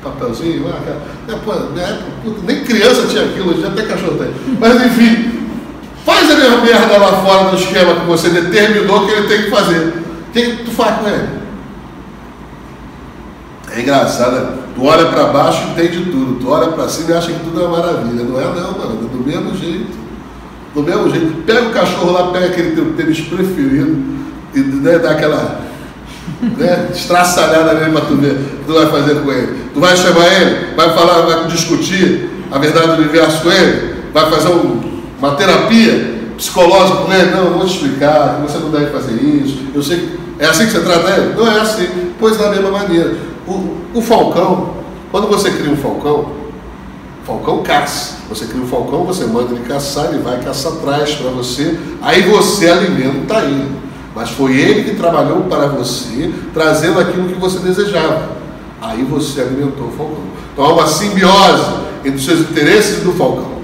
papelzinho 0.03 0.65
lá, 0.65 0.81
né, 1.29 1.39
pô, 1.45 1.53
né, 1.53 1.99
puta, 2.25 2.41
nem 2.45 2.65
criança 2.65 3.07
tinha 3.09 3.25
aquilo, 3.25 3.51
hoje 3.51 3.65
até 3.65 3.83
cachorro 3.83 4.17
tem. 4.17 4.31
Mas 4.59 4.87
enfim, 4.87 5.47
faz 6.05 6.31
a 6.31 6.35
mesma 6.35 6.59
merda 6.59 6.99
lá 6.99 7.13
fora 7.23 7.51
do 7.51 7.57
esquema 7.57 7.95
que 7.95 8.07
você 8.07 8.29
determinou 8.31 9.07
que 9.07 9.13
ele 9.13 9.29
tem 9.29 9.43
que 9.43 9.51
fazer. 9.51 9.87
O 10.29 10.33
que, 10.33 10.43
que 10.43 10.65
tu 10.65 10.71
faz 10.73 10.99
com 10.99 11.09
ele? 11.09 11.38
É 13.79 13.83
engraçado, 13.83 14.33
né? 14.33 14.49
tu 14.75 14.85
olha 14.85 15.07
para 15.07 15.27
baixo 15.27 15.63
e 15.63 15.71
entende 15.71 16.11
tudo, 16.11 16.41
tu 16.41 16.51
olha 16.51 16.67
para 16.73 16.89
cima 16.89 17.13
e 17.13 17.15
acha 17.15 17.31
que 17.31 17.39
tudo 17.45 17.61
é 17.61 17.65
uma 17.65 17.79
maravilha. 17.79 18.25
Não 18.25 18.41
é 18.41 18.45
não, 18.45 18.73
mano, 18.73 18.99
é 19.05 19.17
do 19.17 19.25
mesmo 19.25 19.57
jeito. 19.57 19.97
Do 20.75 20.83
mesmo 20.83 21.09
jeito, 21.09 21.45
pega 21.47 21.63
o 21.63 21.71
cachorro 21.71 22.11
lá, 22.11 22.33
pega 22.33 22.47
aquele 22.47 22.73
teu 22.73 22.93
tênis 22.95 23.21
preferido 23.21 23.97
e 24.53 24.59
né, 24.59 24.99
dá 24.99 25.13
aquela 25.13 25.61
né, 26.57 26.89
estraçalhada 26.93 27.75
nele 27.75 27.93
para 27.93 28.01
tu 28.01 28.17
ver 28.17 28.33
o 28.33 28.37
que 28.37 28.65
tu 28.67 28.75
vai 28.75 28.87
fazer 28.87 29.15
com 29.23 29.31
ele. 29.31 29.57
Tu 29.73 29.81
vai 29.81 29.97
chamar 29.97 30.27
ele, 30.27 30.75
vai 30.75 30.93
falar, 30.93 31.21
vai 31.21 31.47
discutir 31.47 32.31
a 32.51 32.59
verdade 32.59 32.89
do 32.89 32.95
universo 32.95 33.43
com 33.43 33.53
ele, 33.53 33.95
vai 34.13 34.29
fazer 34.29 34.49
um, 34.49 34.81
uma 35.21 35.37
terapia 35.37 36.19
psicológica 36.37 36.99
com 36.99 37.13
ele. 37.13 37.31
Não, 37.31 37.45
eu 37.45 37.53
vou 37.53 37.65
te 37.65 37.75
explicar 37.75 38.41
você 38.43 38.59
não 38.59 38.73
deve 38.73 38.87
fazer 38.87 39.15
isso. 39.23 39.67
Eu 39.73 39.83
sei 39.85 39.99
que 39.99 40.19
é 40.41 40.47
assim 40.47 40.67
que 40.67 40.73
você 40.73 40.81
trata 40.81 41.11
ele? 41.11 41.35
Não 41.37 41.47
é 41.47 41.61
assim. 41.61 41.89
Pois 42.19 42.37
da 42.37 42.51
mesma 42.51 42.73
maneira. 42.73 43.38
O, 43.49 43.99
o 43.99 44.03
falcão, 44.03 44.75
quando 45.11 45.27
você 45.27 45.51
cria 45.51 45.73
um 45.73 45.77
falcão, 45.77 46.39
falcão 47.29 47.63
caça. 47.63 48.17
Você 48.29 48.47
cria 48.47 48.63
um 48.63 48.67
falcão, 48.67 49.05
você 49.05 49.27
manda 49.27 49.55
ele 49.55 49.65
caçar, 49.65 50.07
ele 50.07 50.23
vai 50.23 50.41
caçar 50.41 50.73
atrás 50.73 51.15
para 51.15 51.31
você, 51.31 51.79
aí 52.01 52.23
você 52.23 52.69
alimenta 52.69 53.41
ele. 53.41 53.71
Mas 54.15 54.31
foi 54.31 54.57
ele 54.57 54.85
que 54.85 54.97
trabalhou 54.97 55.43
para 55.43 55.67
você, 55.67 56.33
trazendo 56.53 56.99
aquilo 56.99 57.29
que 57.29 57.39
você 57.39 57.59
desejava. 57.59 58.31
Aí 58.81 59.03
você 59.05 59.43
alimentou 59.43 59.89
o 59.89 59.93
falcão. 59.93 60.25
Então 60.53 60.65
há 60.65 60.73
uma 60.73 60.87
simbiose 60.87 61.89
entre 62.05 62.17
os 62.17 62.25
seus 62.25 62.41
interesses 62.41 62.99
e 62.99 63.05
do 63.05 63.13
falcão. 63.13 63.59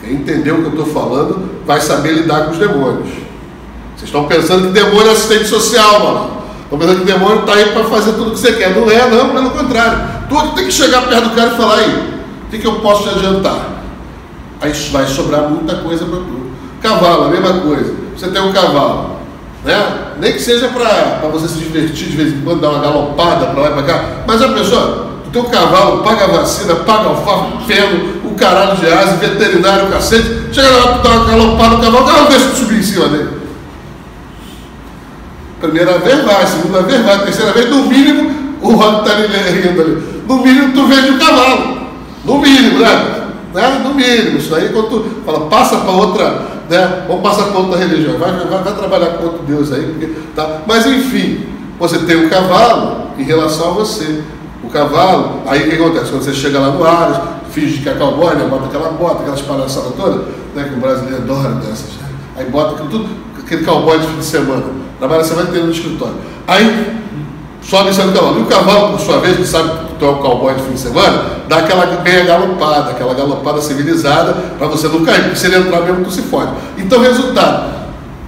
Quem 0.00 0.14
entendeu 0.14 0.56
o 0.56 0.58
que 0.58 0.76
eu 0.76 0.84
estou 0.84 0.86
falando 0.86 1.60
vai 1.66 1.80
saber 1.80 2.12
lidar 2.12 2.44
com 2.44 2.52
os 2.52 2.58
demônios. 2.58 3.08
Vocês 3.96 4.04
estão 4.04 4.26
pensando 4.26 4.68
que 4.68 4.72
demônio 4.72 5.08
é 5.08 5.12
assistente 5.12 5.48
social, 5.48 6.00
mano. 6.00 6.37
Pensando 6.70 6.98
que 6.98 7.12
demônio 7.12 7.40
está 7.40 7.54
aí 7.54 7.72
para 7.72 7.84
fazer 7.84 8.12
tudo 8.12 8.28
o 8.28 8.32
que 8.32 8.38
você 8.38 8.52
quer. 8.52 8.76
Não 8.76 8.90
é, 8.90 9.08
não, 9.08 9.30
pelo 9.30 9.50
contrário. 9.50 10.00
Tu 10.28 10.54
tem 10.54 10.66
que 10.66 10.72
chegar 10.72 11.08
perto 11.08 11.30
do 11.30 11.34
cara 11.34 11.52
e 11.52 11.56
falar 11.56 11.76
aí, 11.76 12.20
o 12.46 12.50
que, 12.50 12.58
que 12.58 12.66
eu 12.66 12.74
posso 12.76 13.04
te 13.04 13.08
adiantar? 13.10 13.78
Aí 14.60 14.72
vai 14.92 15.06
sobrar 15.06 15.48
muita 15.48 15.76
coisa 15.76 16.04
para 16.04 16.18
tu. 16.18 16.48
Cavalo, 16.82 17.24
a 17.24 17.28
mesma 17.28 17.60
coisa. 17.60 17.94
Você 18.16 18.28
tem 18.28 18.42
um 18.42 18.52
cavalo, 18.52 19.18
né? 19.64 20.14
Nem 20.20 20.32
que 20.32 20.40
seja 20.40 20.68
para 20.68 21.28
você 21.28 21.48
se 21.48 21.58
divertir 21.58 22.08
de 22.08 22.16
vez 22.16 22.34
em 22.34 22.40
quando, 22.42 22.60
dar 22.60 22.70
uma 22.70 22.80
galopada 22.80 23.46
para 23.46 23.62
lá 23.62 23.70
e 23.70 23.72
para 23.72 23.82
cá. 23.84 24.04
Mas 24.26 24.42
a 24.42 24.48
pessoa, 24.48 25.08
tu 25.24 25.30
tem 25.30 25.40
um 25.40 25.46
cavalo, 25.46 26.02
paga 26.02 26.24
a 26.24 26.28
vacina, 26.28 26.74
paga 26.76 27.08
alfafa, 27.08 27.64
feno, 27.66 28.20
o 28.24 28.34
caralho 28.34 28.76
de 28.76 28.86
asa, 28.86 29.16
veterinário, 29.16 29.88
cacete. 29.88 30.52
Chega 30.52 30.68
lá, 30.68 30.98
tu 30.98 31.08
dá 31.08 31.14
uma 31.14 31.24
galopada 31.24 31.76
no 31.76 31.82
cavalo, 31.82 32.04
o 32.04 32.06
cavalo 32.06 32.28
deixa 32.28 32.48
tu 32.48 32.56
subir 32.56 32.78
em 32.78 32.82
cima 32.82 33.08
dele. 33.08 33.37
Primeira 35.60 35.98
vez 35.98 36.24
vai, 36.24 36.46
segunda 36.46 36.82
vez 36.82 37.04
vai, 37.04 37.22
terceira 37.24 37.52
vez, 37.52 37.68
no 37.68 37.84
mínimo, 37.86 38.30
o 38.62 38.72
Rob 38.72 39.00
está 39.00 39.16
rindo 39.16 39.80
ali. 39.80 40.22
No 40.26 40.36
mínimo, 40.38 40.72
tu 40.72 40.86
vende 40.86 41.10
o 41.10 41.18
cavalo. 41.18 41.78
No 42.24 42.38
mínimo, 42.38 42.78
né? 42.80 43.28
né? 43.54 43.80
No 43.82 43.94
mínimo. 43.94 44.38
Isso 44.38 44.54
aí, 44.54 44.68
quando 44.68 44.88
tu 44.88 45.22
fala, 45.24 45.46
passa 45.46 45.76
para 45.78 45.90
outra, 45.90 46.42
né? 46.68 47.04
Vamos 47.08 47.22
passar 47.22 47.44
para 47.44 47.58
outra 47.58 47.78
religião. 47.78 48.18
Vai, 48.18 48.32
vai, 48.32 48.62
vai 48.62 48.74
trabalhar 48.74 49.06
com 49.14 49.24
outro 49.24 49.42
Deus 49.46 49.72
aí. 49.72 49.86
Porque, 49.86 50.12
tá? 50.36 50.62
Mas, 50.66 50.86
enfim, 50.86 51.46
você 51.78 51.98
tem 52.00 52.26
um 52.26 52.28
cavalo 52.28 53.08
em 53.18 53.24
relação 53.24 53.70
a 53.70 53.74
você. 53.74 54.22
O 54.62 54.68
cavalo, 54.68 55.42
aí 55.46 55.66
o 55.66 55.70
que 55.70 55.76
acontece? 55.76 56.10
Quando 56.10 56.22
você 56.22 56.34
chega 56.34 56.58
lá 56.58 56.70
no 56.70 56.84
ar, 56.84 57.40
finge 57.50 57.78
que 57.78 57.88
é 57.88 57.94
cowboy, 57.94 58.34
né? 58.34 58.46
bota 58.50 58.66
aquela 58.66 58.90
bota, 58.90 59.22
aquelas 59.22 59.40
palhaçadas 59.40 59.92
todas, 59.96 60.26
né? 60.54 60.64
que 60.68 60.74
o 60.74 60.80
brasileiro 60.80 61.22
adora 61.22 61.54
dessas. 61.54 61.90
Aí 62.36 62.44
bota 62.46 62.82
tudo, 62.84 63.08
aquele 63.38 63.64
cowboy 63.64 63.98
de 63.98 64.06
fim 64.06 64.18
de 64.18 64.24
semana. 64.24 64.87
Trabalha 64.98 65.20
a 65.20 65.24
semana 65.24 65.48
inteira 65.48 65.66
no 65.66 65.72
escritório. 65.72 66.16
Aí 66.46 66.98
sobe 67.62 67.90
em 67.90 68.12
cavalo. 68.12 68.38
E 68.38 68.42
o 68.42 68.46
cavalo, 68.46 68.92
por 68.92 69.00
sua 69.00 69.18
vez, 69.18 69.36
que 69.36 69.46
sabe 69.46 69.68
que 69.68 69.94
tu 69.98 70.04
é 70.04 70.08
um 70.08 70.16
cowboy 70.16 70.54
de 70.54 70.62
fim 70.62 70.72
de 70.72 70.80
semana, 70.80 71.24
dá 71.48 71.58
aquela 71.58 71.86
meia 72.02 72.24
galopada, 72.24 72.90
aquela 72.90 73.14
galopada 73.14 73.60
civilizada, 73.60 74.34
para 74.58 74.66
você 74.66 74.88
não 74.88 75.04
cair, 75.04 75.24
porque 75.24 75.36
se 75.36 75.46
ele 75.46 75.56
entrar 75.56 75.82
mesmo, 75.82 76.04
tu 76.04 76.10
se 76.10 76.22
fode. 76.22 76.52
Então, 76.78 77.00
resultado. 77.00 77.78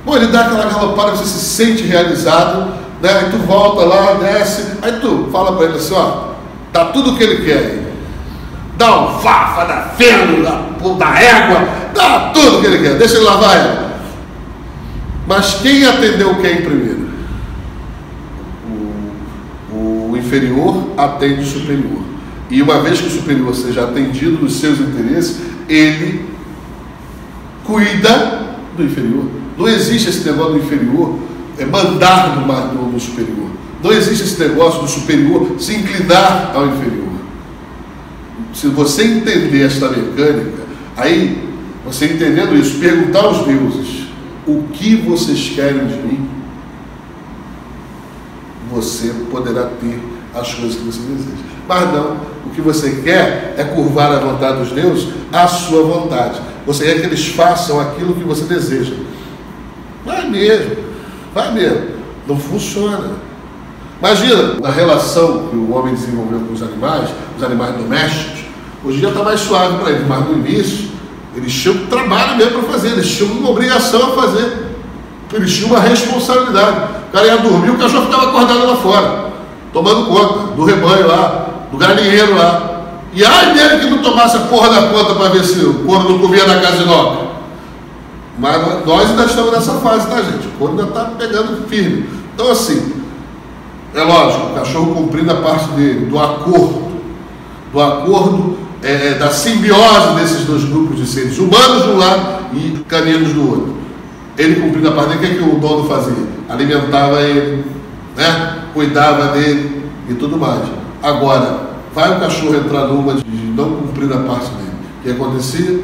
Bom, 0.05 0.17
ele 0.17 0.27
dá 0.27 0.43
aquela 0.43 0.67
galopada, 0.67 1.13
você 1.13 1.25
se 1.25 1.41
sente 1.41 1.83
realizado, 1.83 2.73
né? 3.01 3.11
Aí 3.11 3.31
tu 3.31 3.39
volta 3.39 3.85
lá, 3.85 4.15
desce, 4.15 4.79
aí 4.83 4.93
tu 5.01 5.29
fala 5.33 5.53
para 5.57 5.67
ele 5.67 5.77
assim, 5.77 5.95
ó, 5.95 6.31
tá 6.73 6.87
tudo 6.87 7.13
o 7.13 7.17
que 7.17 7.23
ele 7.23 7.45
quer 7.45 7.91
Dá 8.77 8.99
um 8.99 9.19
fafa, 9.19 9.65
dá 9.67 9.91
feno, 9.99 10.43
dá, 10.43 10.63
dá 10.99 11.21
égua, 11.21 11.69
dá 11.95 12.31
tudo 12.33 12.57
o 12.57 12.61
que 12.63 12.67
ele 12.67 12.79
quer, 12.79 12.95
deixa 12.97 13.17
ele 13.17 13.25
lavar 13.25 13.57
ela. 13.59 13.90
Mas 15.31 15.61
quem 15.63 15.87
atendeu 15.87 16.35
quem 16.41 16.57
primeiro? 16.57 17.09
O, 19.73 20.11
o 20.11 20.17
inferior 20.17 20.89
atende 20.97 21.43
o 21.43 21.47
superior. 21.47 22.03
E 22.51 22.61
uma 22.61 22.81
vez 22.81 23.01
que 23.01 23.07
o 23.07 23.11
superior 23.11 23.55
seja 23.55 23.85
atendido 23.85 24.43
nos 24.43 24.55
seus 24.55 24.81
interesses, 24.81 25.39
ele 25.69 26.29
cuida 27.63 28.57
do 28.77 28.83
inferior. 28.83 29.25
Não 29.57 29.69
existe 29.69 30.09
esse 30.09 30.29
negócio 30.29 30.55
do 30.55 30.59
inferior 30.59 31.17
é 31.57 31.65
mandar 31.65 32.45
no, 32.45 32.91
no 32.91 32.99
superior. 32.99 33.51
Não 33.85 33.93
existe 33.93 34.25
esse 34.25 34.41
negócio 34.41 34.83
do 34.83 34.89
superior 34.89 35.55
se 35.61 35.77
inclinar 35.77 36.51
ao 36.57 36.67
inferior. 36.67 37.09
Se 38.53 38.67
você 38.67 39.05
entender 39.05 39.63
esta 39.63 39.91
mecânica, 39.91 40.65
aí 40.97 41.41
você 41.87 42.07
entendendo 42.07 42.57
isso, 42.57 42.81
perguntar 42.81 43.21
aos 43.21 43.47
deuses: 43.47 44.00
o 44.51 44.65
que 44.73 44.97
vocês 44.97 45.53
querem 45.55 45.87
de 45.87 45.97
mim? 45.97 46.29
Você 48.73 49.13
poderá 49.31 49.65
ter 49.81 50.01
as 50.35 50.55
coisas 50.55 50.77
que 50.77 50.85
você 50.85 51.01
deseja. 51.01 51.45
Mas 51.69 51.93
não, 51.93 52.17
o 52.47 52.51
que 52.55 52.61
você 52.61 53.03
quer 53.03 53.55
é 53.57 53.65
curvar 53.65 54.13
a 54.13 54.19
vontade 54.19 54.59
dos 54.59 54.73
deuses 54.73 55.09
à 55.33 55.47
sua 55.47 55.83
vontade. 55.83 56.41
Você 56.67 56.85
quer 56.85 57.01
que 57.01 57.07
eles 57.07 57.29
façam 57.29 57.81
aquilo 57.81 58.15
que 58.15 58.25
você 58.25 58.45
deseja. 58.45 58.95
Vai 60.05 60.29
mesmo, 60.29 60.77
vai 61.35 61.53
mesmo. 61.53 62.01
Não 62.27 62.39
funciona. 62.39 63.13
Imagina 63.99 64.57
a 64.65 64.71
relação 64.71 65.49
que 65.49 65.57
o 65.57 65.73
homem 65.73 65.95
desenvolveu 65.95 66.41
com 66.41 66.53
os 66.53 66.63
animais, 66.63 67.11
os 67.37 67.43
animais 67.43 67.77
domésticos. 67.77 68.41
Hoje 68.85 68.97
em 68.97 69.01
dia 69.01 69.09
está 69.11 69.23
mais 69.23 69.41
suave 69.41 69.79
para 69.79 69.91
eles, 69.91 70.09
mas 70.09 70.27
no 70.27 70.39
início 70.39 70.90
eles 71.35 71.53
tinham 71.53 71.87
trabalho 71.87 72.37
mesmo 72.37 72.61
para 72.61 72.73
fazer, 72.73 72.89
eles 72.89 73.17
tinham 73.17 73.33
uma 73.33 73.51
obrigação 73.51 74.13
a 74.13 74.23
fazer. 74.23 74.71
Eles 75.33 75.55
tinham 75.55 75.71
uma 75.71 75.81
responsabilidade. 75.81 76.77
O 77.09 77.13
cara 77.13 77.27
ia 77.27 77.37
dormir, 77.39 77.71
o 77.71 77.79
cachorro 77.79 78.07
ficava 78.07 78.31
acordado 78.31 78.67
lá 78.67 78.77
fora, 78.77 79.31
tomando 79.73 80.07
conta 80.07 80.55
do 80.55 80.65
rebanho 80.65 81.07
lá, 81.07 81.47
do 81.71 81.79
galinheiro 81.79 82.37
lá. 82.37 82.67
E 83.13 83.25
ai 83.25 83.55
dele 83.55 83.81
que 83.81 83.91
não 83.91 83.99
tomasse 83.99 84.37
a 84.37 84.41
porra 84.41 84.69
da 84.69 84.89
conta 84.89 85.15
para 85.15 85.29
ver 85.31 85.45
se 85.45 85.61
o 85.65 85.85
corno 85.85 86.11
não 86.11 86.19
comia 86.19 86.47
na 86.47 86.61
casa 86.61 86.79
de 86.79 86.85
noca. 86.85 87.31
Mas 88.39 88.87
nós 88.87 89.11
ainda 89.11 89.25
estamos 89.25 89.53
nessa 89.53 89.75
fase, 89.75 90.09
tá, 90.09 90.23
gente? 90.23 90.47
O 90.47 90.51
corno 90.59 90.81
ainda 90.81 90.91
está 90.91 91.05
pegando 91.17 91.69
firme. 91.69 92.09
Então, 92.35 92.51
assim, 92.51 92.95
é 93.95 94.03
lógico, 94.03 94.47
o 94.47 94.55
cachorro 94.55 94.95
cumprindo 94.95 95.31
a 95.33 95.37
parte 95.37 95.69
dele, 95.71 96.07
do 96.07 96.19
acordo, 96.19 96.91
do 97.73 97.81
acordo 97.81 98.57
é, 98.83 99.15
da 99.15 99.31
simbiose 99.31 100.15
desses 100.17 100.45
dois 100.45 100.65
grupos 100.65 100.99
de 100.99 101.07
seres, 101.07 101.39
humanos 101.39 101.83
de 101.83 101.89
um 101.91 101.99
lado 101.99 102.45
e 102.55 102.85
caninos 102.89 103.33
do 103.33 103.49
outro. 103.49 103.75
Ele 104.39 104.61
cumprindo 104.61 104.89
a 104.89 104.93
parte 104.93 105.19
dele, 105.19 105.19
o 105.19 105.21
que, 105.21 105.27
é 105.27 105.39
que 105.39 105.57
o 105.57 105.59
dono 105.59 105.89
fazia? 105.89 106.27
Alimentava 106.49 107.21
ele, 107.21 107.65
né? 108.17 108.65
cuidava 108.73 109.29
dele 109.33 109.85
e 110.09 110.15
tudo 110.15 110.37
mais. 110.39 110.63
Agora, 111.03 111.71
vai 111.95 112.17
o 112.17 112.21
cachorro 112.21 112.57
entrar 112.57 112.87
numa 112.87 113.15
de 113.15 113.25
não 113.31 113.77
cumprir 113.77 114.13
a 114.13 114.19
parte 114.19 114.51
dele. 114.51 114.71
O 115.01 115.03
que 115.03 115.11
acontecia? 115.11 115.81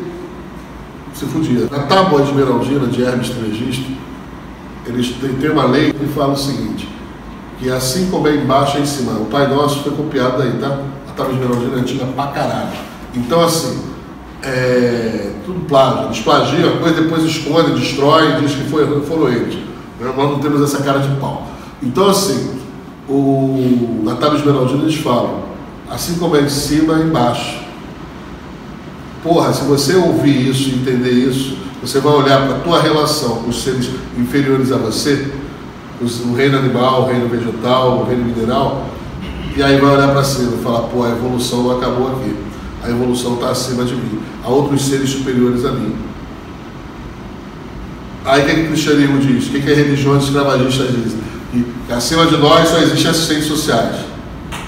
Se 1.15 1.25
fudia. 1.27 1.67
Na 1.71 1.81
tábua 1.81 2.23
de 2.23 2.31
Esmeraldina 2.31 2.87
de 2.87 3.03
Hermes 3.03 3.31
Trismegisto, 3.31 3.91
eles 4.87 5.15
têm 5.41 5.51
uma 5.51 5.65
lei 5.65 5.93
que 5.93 6.07
fala 6.07 6.35
o 6.35 6.37
seguinte, 6.37 6.89
que 7.59 7.71
assim 7.71 8.09
como 8.11 8.29
é 8.29 8.35
embaixo 8.37 8.77
é 8.77 8.81
em 8.81 8.87
cima. 8.87 9.13
O 9.13 9.27
Pai 9.27 9.49
Nosso 9.49 9.83
foi 9.83 9.93
copiado 9.93 10.39
daí, 10.39 10.53
tá? 10.61 10.79
Tábua 11.17 11.33
de 11.33 11.41
Esmeraldina 11.41 11.77
é 11.77 11.81
antiga 11.81 12.07
pra 12.07 12.27
caralho. 12.29 12.69
Então, 13.15 13.43
assim, 13.43 13.83
é, 14.43 15.33
tudo 15.45 15.61
plágio. 15.67 16.07
Eles 16.07 16.21
plagiam 16.21 16.75
a 16.75 16.77
coisa, 16.79 17.01
depois 17.01 17.25
escondem, 17.25 17.75
destroem, 17.75 18.41
diz 18.41 18.55
que 18.55 18.65
foi, 18.65 18.87
foram 19.03 19.29
eles. 19.29 19.59
Nós 20.01 20.17
não 20.17 20.39
temos 20.39 20.63
essa 20.63 20.83
cara 20.83 20.99
de 20.99 21.09
pau. 21.17 21.47
Então, 21.83 22.09
assim, 22.09 22.59
o, 23.09 24.03
na 24.05 24.17
Tábua 24.17 24.39
Esmeraldina 24.39 24.83
eles 24.83 24.97
falam, 24.97 25.45
assim 25.91 26.17
como 26.17 26.37
é 26.37 26.43
em 26.43 26.49
cima, 26.49 26.99
é 26.99 27.03
embaixo. 27.03 27.61
Porra, 29.23 29.53
se 29.53 29.65
você 29.65 29.97
ouvir 29.97 30.49
isso 30.51 30.69
e 30.69 30.75
entender 30.75 31.11
isso, 31.11 31.57
você 31.81 32.01
vai 32.01 32.13
olhar 32.13 32.47
para 32.47 32.57
a 32.57 32.61
tua 32.61 32.81
relação 32.81 33.37
com 33.37 33.51
os 33.51 33.63
seres 33.63 33.91
inferiores 34.19 34.71
a 34.71 34.77
você, 34.77 35.33
o 36.01 36.35
reino 36.35 36.59
animal, 36.59 37.03
o 37.03 37.07
reino 37.07 37.29
vegetal, 37.29 38.01
o 38.01 38.05
reino 38.05 38.25
mineral, 38.25 38.87
e 39.57 39.63
aí 39.63 39.81
vai 39.81 39.97
olhar 39.97 40.09
para 40.09 40.23
cima 40.23 40.53
e 40.55 40.63
falar, 40.63 40.81
pô, 40.83 41.03
a 41.03 41.11
evolução 41.11 41.63
não 41.63 41.79
acabou 41.79 42.09
aqui. 42.09 42.37
A 42.85 42.91
evolução 42.91 43.35
está 43.35 43.51
acima 43.51 43.85
de 43.85 43.95
mim. 43.95 44.21
Há 44.45 44.51
outros 44.51 44.85
seres 44.85 45.09
superiores 45.09 45.65
a 45.65 45.73
mim. 45.73 45.95
Aí 48.27 48.43
o 48.43 48.45
que, 48.45 48.51
é 48.51 48.55
que 48.55 48.61
o 48.61 48.67
cristianismo 48.67 49.19
diz? 49.19 49.47
O 49.47 49.51
que, 49.51 49.57
é 49.57 49.61
que 49.61 49.71
as 49.71 49.79
religiões 49.79 50.25
escravagistas 50.25 50.89
dizem? 50.89 51.21
Que 51.53 51.93
acima 51.93 52.27
de 52.27 52.37
nós 52.37 52.69
só 52.69 52.79
existem 52.79 53.11
assistentes 53.11 53.47
sociais. 53.47 53.97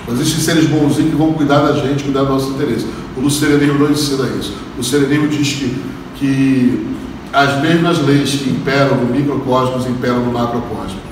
Só 0.06 0.12
existem 0.12 0.40
seres 0.40 0.66
bonzinhos 0.66 1.10
que 1.10 1.16
vão 1.16 1.34
cuidar 1.34 1.58
da 1.58 1.74
gente, 1.74 2.04
cuidar 2.04 2.22
do 2.22 2.30
nosso 2.30 2.50
interesse. 2.50 2.86
O 3.14 3.20
luceranismo 3.20 3.78
não 3.78 3.90
ensina 3.90 4.26
isso. 4.40 4.54
O 4.74 4.78
luceranismo 4.78 5.28
diz 5.28 5.52
que, 5.52 5.82
que 6.16 6.86
as 7.30 7.60
mesmas 7.60 7.98
leis 8.06 8.30
que 8.30 8.48
imperam 8.48 8.96
no 8.96 9.14
microcosmos 9.14 9.86
imperam 9.86 10.24
no 10.24 10.32
macrocosmos. 10.32 11.07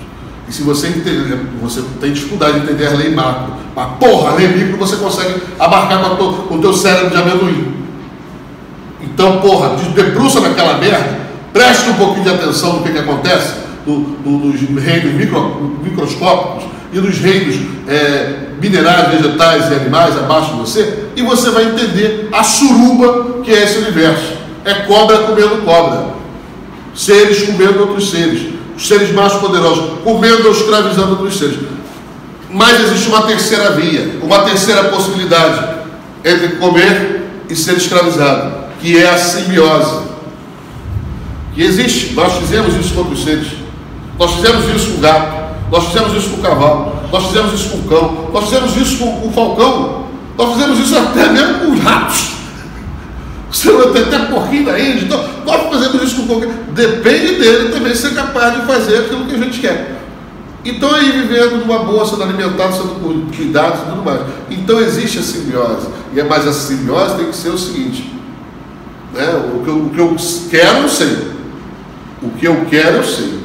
E 0.49 0.53
se 0.53 0.63
você 0.63 0.89
entender, 0.89 1.39
você 1.61 1.83
tem 2.01 2.13
dificuldade 2.13 2.61
de 2.61 2.67
entender 2.67 2.87
a 2.87 2.91
lei 2.91 3.13
macro, 3.13 3.55
mas 3.75 3.89
porra, 3.99 4.31
a 4.31 4.35
lei 4.35 4.49
micro 4.49 4.77
você 4.77 4.97
consegue 4.97 5.43
abarcar 5.59 6.17
com, 6.17 6.33
com 6.33 6.55
o 6.55 6.61
teu 6.61 6.73
cérebro 6.73 7.11
de 7.11 7.17
amendoim. 7.17 7.75
Então, 9.03 9.41
porra, 9.41 9.77
debruça 9.95 10.41
naquela 10.41 10.79
merda, 10.79 11.19
preste 11.53 11.91
um 11.91 11.95
pouquinho 11.95 12.25
de 12.25 12.31
atenção 12.31 12.75
no 12.75 12.83
que, 12.85 12.93
que 12.93 12.99
acontece 12.99 13.55
do, 13.85 13.99
do, 13.99 14.51
dos 14.51 14.83
reinos 14.83 15.15
micro, 15.15 15.79
microscópicos 15.83 16.65
e 16.93 17.01
dos 17.01 17.19
reinos 17.19 17.57
é, 17.89 18.51
minerais, 18.61 19.11
vegetais 19.11 19.71
e 19.71 19.75
animais 19.75 20.17
abaixo 20.17 20.53
de 20.53 20.61
você, 20.61 21.07
e 21.17 21.23
você 21.23 21.51
vai 21.51 21.65
entender 21.65 22.29
a 22.33 22.45
suruba 22.45 23.43
que 23.43 23.51
é 23.51 23.65
esse 23.65 23.79
universo. 23.79 24.37
É 24.65 24.75
cobra 24.87 25.19
comendo 25.19 25.63
cobra, 25.65 26.09
seres 26.95 27.43
comendo 27.43 27.81
outros 27.81 28.11
seres 28.11 28.56
os 28.77 28.87
seres 28.87 29.13
mais 29.13 29.33
poderosos, 29.35 30.01
comendo 30.05 30.47
ou 30.47 30.53
escravizando 30.53 31.11
outros 31.13 31.39
seres. 31.39 31.59
Mas 32.51 32.81
existe 32.81 33.09
uma 33.09 33.23
terceira 33.23 33.71
via, 33.73 34.19
uma 34.23 34.41
terceira 34.41 34.85
possibilidade 34.85 35.77
entre 36.25 36.57
comer 36.57 37.25
e 37.49 37.57
ser 37.57 37.77
escravizado, 37.77 38.67
que 38.81 38.99
é 38.99 39.09
a 39.09 39.19
simbiose. 39.19 40.07
Que 41.55 41.63
existe, 41.63 42.13
nós 42.15 42.35
fizemos 42.35 42.75
isso 42.75 42.93
com 42.93 43.01
outros 43.01 43.25
seres. 43.25 43.49
Nós 44.19 44.33
fizemos 44.35 44.65
isso 44.75 44.93
com 44.93 44.99
o 44.99 45.01
gato, 45.01 45.55
nós 45.71 45.87
fizemos 45.87 46.15
isso 46.15 46.31
com 46.31 46.37
o 46.37 46.43
cavalo, 46.43 46.97
nós 47.11 47.27
fizemos 47.27 47.53
isso 47.55 47.69
com 47.71 47.79
o 47.79 47.83
cão, 47.83 48.31
nós 48.33 48.45
fizemos 48.45 48.77
isso 48.77 48.99
com 48.99 49.29
o 49.29 49.33
falcão, 49.33 50.07
nós 50.37 50.53
fizemos 50.55 50.79
isso 50.79 50.99
até 50.99 51.29
mesmo 51.29 51.61
com 51.61 51.73
os 51.73 51.81
ratos. 51.81 52.36
Você 53.57 53.73
não 53.73 53.91
tem 53.91 54.03
até 54.03 54.19
porquinho 54.27 54.67
da 54.67 54.79
Índia. 54.79 55.05
Então, 55.05 55.25
nós 55.47 55.63
fazemos 55.71 56.03
isso 56.03 56.17
com 56.17 56.27
qualquer. 56.27 56.51
Depende 56.75 57.37
dele 57.37 57.71
também 57.71 57.95
ser 57.95 58.15
capaz 58.15 58.55
de 58.55 58.67
fazer 58.67 58.99
aquilo 58.99 59.25
que 59.25 59.35
a 59.35 59.39
gente 59.39 59.61
quer. 59.61 59.97
Então 60.63 60.93
aí 60.95 61.13
vivendo 61.13 61.61
numa 61.61 61.79
boa, 61.79 62.05
sendo 62.05 62.25
alimentado, 62.25 62.75
sendo 62.75 63.35
cuidado 63.35 63.83
e 63.83 63.91
tudo 63.91 64.05
mais. 64.05 64.21
Então 64.51 64.79
existe 64.81 65.21
a 65.21 65.23
simbiose. 65.23 65.89
E 66.13 66.21
é 66.21 66.25
mais 66.25 66.47
a 66.47 66.53
simbiose 66.53 67.17
tem 67.17 67.31
que 67.31 67.37
ser 67.37 67.49
o 67.49 67.57
seguinte. 67.57 68.13
Né? 69.15 69.25
O, 69.55 69.63
que 69.63 69.69
eu, 69.69 69.77
o 69.79 69.91
que 69.91 69.99
eu 70.01 70.17
quero 70.51 70.79
eu 70.83 70.89
sei. 70.89 71.17
O 72.23 72.31
que 72.31 72.47
eu 72.47 72.67
quero 72.69 72.97
eu 72.97 73.05
sei. 73.05 73.39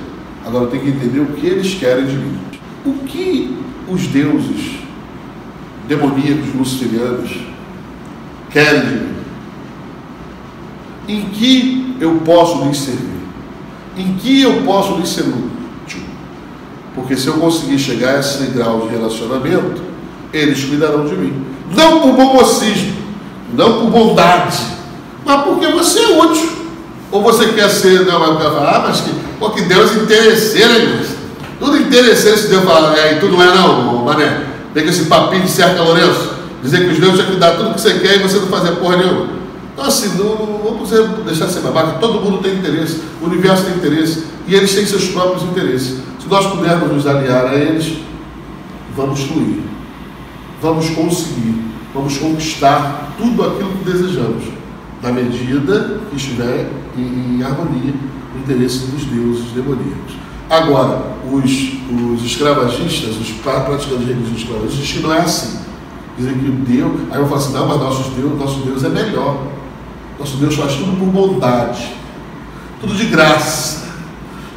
Agora 0.45 0.65
eu 0.65 0.71
tenho 0.71 0.83
que 0.83 0.89
entender 0.89 1.19
o 1.19 1.27
que 1.27 1.45
eles 1.47 1.73
querem 1.75 2.05
de 2.05 2.15
mim. 2.15 2.37
O 2.83 2.93
que 3.05 3.55
os 3.87 4.07
deuses 4.07 4.79
demoníacos 5.87 6.53
luciferianos 6.53 7.31
querem 8.49 8.81
de 8.81 8.95
mim? 8.95 9.10
Em 11.11 11.25
que 11.25 11.97
eu 11.99 12.21
posso 12.23 12.63
lhes 12.63 12.77
servir? 12.77 13.19
Em 13.97 14.13
que 14.13 14.43
eu 14.43 14.61
posso 14.63 14.95
lhes 14.95 15.09
ser 15.09 15.23
útil? 15.23 16.01
Porque 16.95 17.17
se 17.17 17.27
eu 17.27 17.33
conseguir 17.33 17.77
chegar 17.77 18.15
a 18.15 18.19
esse 18.21 18.45
grau 18.45 18.87
de 18.87 18.95
relacionamento, 18.95 19.81
eles 20.31 20.63
cuidarão 20.63 21.05
de 21.05 21.15
mim. 21.15 21.45
Não 21.75 21.99
por 21.99 22.13
bomocismo, 22.13 22.93
não 23.53 23.81
por 23.81 23.89
bondade, 23.89 24.57
mas 25.25 25.43
porque 25.43 25.67
você 25.67 25.99
é 25.99 26.17
útil. 26.17 26.49
Ou 27.11 27.21
você 27.21 27.47
quer 27.49 27.69
ser, 27.69 28.05
não, 28.05 28.17
vai 28.17 28.37
falar, 28.37 28.75
ah, 28.77 28.85
mas 28.87 29.01
que, 29.01 29.11
pô, 29.37 29.49
que 29.49 29.63
Deus 29.63 29.91
Deus? 29.91 31.07
Tudo 31.59 31.77
interesseiro 31.77 32.37
se 32.37 32.47
Deus 32.47 32.63
fala, 32.63 32.97
é, 32.97 33.15
e 33.15 33.19
tu 33.19 33.27
não 33.27 33.43
é 33.43 33.53
não, 33.53 34.05
mané. 34.05 34.45
Pega 34.73 34.89
esse 34.89 35.05
papinho 35.05 35.43
de 35.43 35.51
cerca 35.51 35.81
Lourenço, 35.81 36.35
dizer 36.63 36.85
que 36.85 36.93
os 36.93 36.99
deuses 36.99 37.17
vão 37.17 37.25
cuidar 37.31 37.51
tudo 37.57 37.73
que 37.73 37.81
você 37.81 37.95
quer 37.95 38.15
e 38.15 38.19
você 38.19 38.37
não 38.37 38.47
fazer 38.47 38.71
porra 38.77 38.95
nenhuma. 38.95 39.40
Então, 39.81 39.89
assim, 39.89 40.15
não, 40.15 40.61
vamos 40.63 40.91
deixar 41.25 41.47
de 41.47 41.53
ser 41.53 41.61
babaca, 41.61 41.97
todo 41.97 42.21
mundo 42.21 42.37
tem 42.37 42.53
interesse, 42.53 43.01
o 43.19 43.25
universo 43.25 43.65
tem 43.65 43.77
interesse 43.77 44.25
e 44.47 44.53
eles 44.53 44.75
têm 44.75 44.85
seus 44.85 45.07
próprios 45.07 45.41
interesses. 45.41 45.97
Se 46.19 46.29
nós 46.29 46.45
pudermos 46.45 46.91
nos 46.91 47.07
aliar 47.07 47.47
a 47.47 47.55
eles, 47.55 47.97
vamos 48.95 49.21
fluir, 49.21 49.61
vamos 50.61 50.87
conseguir, 50.91 51.63
vamos 51.95 52.15
conquistar 52.15 53.15
tudo 53.17 53.43
aquilo 53.43 53.71
que 53.71 53.91
desejamos, 53.91 54.43
na 55.01 55.11
medida 55.11 55.99
que 56.11 56.15
estiver 56.15 56.69
em, 56.95 57.37
em 57.39 57.43
harmonia 57.43 57.93
com 58.31 58.37
o 58.37 58.41
interesse 58.43 58.85
dos 58.85 59.03
deuses 59.05 59.45
demoníacos. 59.45 60.13
Agora, 60.47 61.07
os, 61.31 61.51
os 62.13 62.23
escravagistas, 62.23 63.17
os 63.17 63.31
praticantes 63.31 63.87
de 63.87 63.95
religião 63.95 64.75
que 64.75 64.99
não 64.99 65.11
é 65.11 65.21
assim. 65.21 65.59
Dizem 66.19 66.37
que 66.37 66.49
o 66.49 66.51
Deus, 66.51 67.01
aí 67.09 67.19
eu 67.19 67.25
falo 67.25 67.35
assim, 67.41 67.53
não, 67.53 67.67
mas 67.67 67.79
nosso 67.79 68.11
Deus, 68.11 68.37
nosso 68.37 68.59
Deus 68.59 68.83
é 68.83 68.89
melhor. 68.89 69.60
Nosso 70.21 70.37
Deus 70.37 70.55
faz 70.55 70.75
tudo 70.75 70.95
por 70.99 71.07
bondade, 71.07 71.95
tudo 72.79 72.93
de 72.93 73.05
graça. 73.07 73.87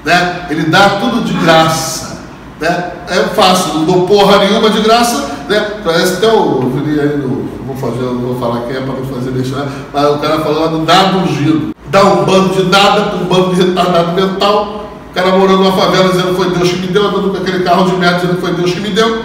Né? 0.05 0.47
Ele 0.51 0.65
dá 0.65 1.01
tudo 1.01 1.25
de 1.25 1.33
graça. 1.43 2.19
Né? 2.61 2.93
É 3.09 3.21
fácil, 3.35 3.73
não 3.73 3.85
dou 3.87 4.07
porra 4.07 4.45
nenhuma 4.45 4.69
de 4.69 4.83
graça. 4.83 5.27
Né? 5.49 5.81
Parece 5.83 6.17
até 6.17 6.27
o. 6.29 6.71
aí 6.87 7.17
no, 7.17 7.49
vou, 7.67 7.77
fazer, 7.77 8.03
não 8.03 8.21
vou 8.21 8.39
falar 8.39 8.67
quem 8.67 8.77
é 8.77 8.81
para 8.81 8.93
não 8.93 9.07
fazer 9.07 9.31
deixar, 9.31 9.67
mas 9.91 10.05
o 10.05 10.19
cara 10.19 10.41
falou 10.41 10.69
do 10.69 10.83
nada 10.83 11.17
ungido. 11.17 11.75
Dá 11.87 12.05
um 12.05 12.27
bando 12.27 12.55
de 12.55 12.65
nada 12.65 13.01
para 13.05 13.19
um 13.21 13.25
bando 13.25 13.55
de 13.55 13.63
retardado 13.63 14.13
mental. 14.13 14.91
O 15.11 15.15
cara 15.15 15.31
morando 15.39 15.63
numa 15.63 15.73
favela 15.73 16.11
dizendo 16.11 16.35
foi 16.35 16.51
Deus 16.51 16.73
que 16.73 16.81
me 16.81 16.89
deu, 16.89 17.07
andando 17.07 17.31
com 17.31 17.39
aquele 17.39 17.65
carro 17.65 17.91
de 17.91 17.97
merda 17.97 18.19
dizendo 18.19 18.39
foi 18.39 18.53
Deus 18.53 18.71
que 18.71 18.81
me 18.81 18.91
deu. 18.91 19.23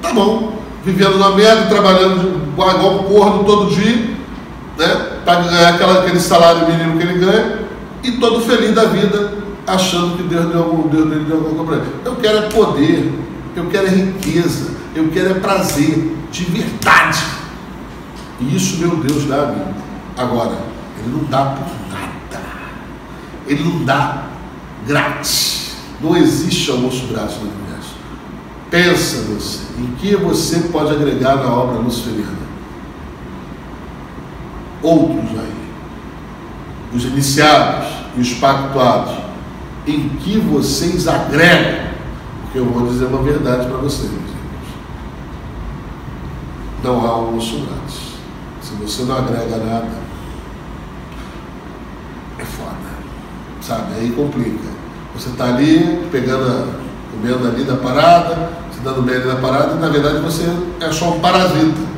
Tá 0.00 0.12
bom. 0.12 0.52
Vivendo 0.84 1.18
na 1.18 1.30
merda, 1.30 1.66
trabalhando 1.66 2.42
igual 2.52 3.04
porra 3.04 3.42
todo 3.44 3.74
dia 3.74 4.11
né, 4.76 5.20
para 5.24 5.42
ganhar 5.42 5.74
aquela, 5.74 6.00
aquele 6.00 6.20
salário 6.20 6.68
mínimo 6.68 6.98
que 6.98 7.04
ele 7.04 7.18
ganha, 7.18 7.58
e 8.02 8.12
todo 8.12 8.40
feliz 8.40 8.74
da 8.74 8.84
vida, 8.84 9.32
achando 9.66 10.16
que 10.16 10.22
Deus 10.24 10.46
deu 10.46 10.62
algum, 10.62 10.88
Deus 10.88 11.26
deu 11.26 11.36
alguma 11.36 11.64
coisa 11.64 11.82
para 11.82 11.90
ele. 11.90 12.00
Eu 12.04 12.16
quero 12.16 12.38
é 12.38 12.42
poder, 12.48 13.12
eu 13.54 13.66
quero 13.66 13.86
é 13.86 13.90
riqueza, 13.90 14.70
eu 14.94 15.08
quero 15.12 15.30
é 15.30 15.34
prazer, 15.34 16.16
de 16.30 16.44
verdade. 16.44 17.22
E 18.40 18.56
isso 18.56 18.78
meu 18.78 18.96
Deus 18.96 19.24
dá 19.26 19.42
a 19.42 19.46
mim. 19.46 19.74
Agora, 20.16 20.58
ele 20.98 21.16
não 21.16 21.24
dá 21.24 21.44
por 21.44 21.66
nada. 21.90 22.44
Ele 23.46 23.62
não 23.62 23.84
dá 23.84 24.24
grátis. 24.86 25.76
Não 26.00 26.16
existe 26.16 26.70
almoço 26.70 27.06
grátis 27.06 27.36
no 27.36 27.42
universo. 27.42 27.94
Pensa 28.68 29.22
você, 29.32 29.60
em 29.78 29.94
que 30.00 30.16
você 30.16 30.60
pode 30.72 30.90
agregar 30.90 31.36
na 31.36 31.52
obra 31.52 31.78
luciferiana 31.78 32.41
outros 34.82 35.30
aí, 35.38 35.70
os 36.94 37.04
iniciados 37.04 37.88
e 38.16 38.20
os 38.20 38.34
pactuados, 38.34 39.14
em 39.86 40.08
que 40.10 40.38
vocês 40.38 41.08
agregam, 41.08 41.92
porque 42.42 42.58
eu 42.58 42.66
vou 42.66 42.86
dizer 42.86 43.06
uma 43.06 43.22
verdade 43.22 43.66
para 43.66 43.78
vocês. 43.78 44.10
Não 46.82 47.04
há 47.04 47.10
almoço 47.10 47.60
grátis. 47.60 48.14
Se 48.60 48.74
você 48.74 49.04
não 49.04 49.16
agrega 49.16 49.56
nada, 49.56 49.88
é 52.38 52.44
foda. 52.44 52.76
Sabe? 53.60 53.94
Aí 54.00 54.10
complica. 54.10 54.72
Você 55.14 55.28
está 55.28 55.44
ali, 55.44 56.08
pegando, 56.10 56.74
comendo 57.12 57.46
ali 57.46 57.62
da 57.62 57.76
parada, 57.76 58.50
se 58.72 58.80
dando 58.80 59.02
bem 59.02 59.14
ali 59.14 59.26
da 59.26 59.36
parada, 59.36 59.74
e 59.74 59.78
na 59.78 59.88
verdade 59.88 60.18
você 60.18 60.44
é 60.80 60.90
só 60.90 61.12
um 61.12 61.20
parasita 61.20 61.91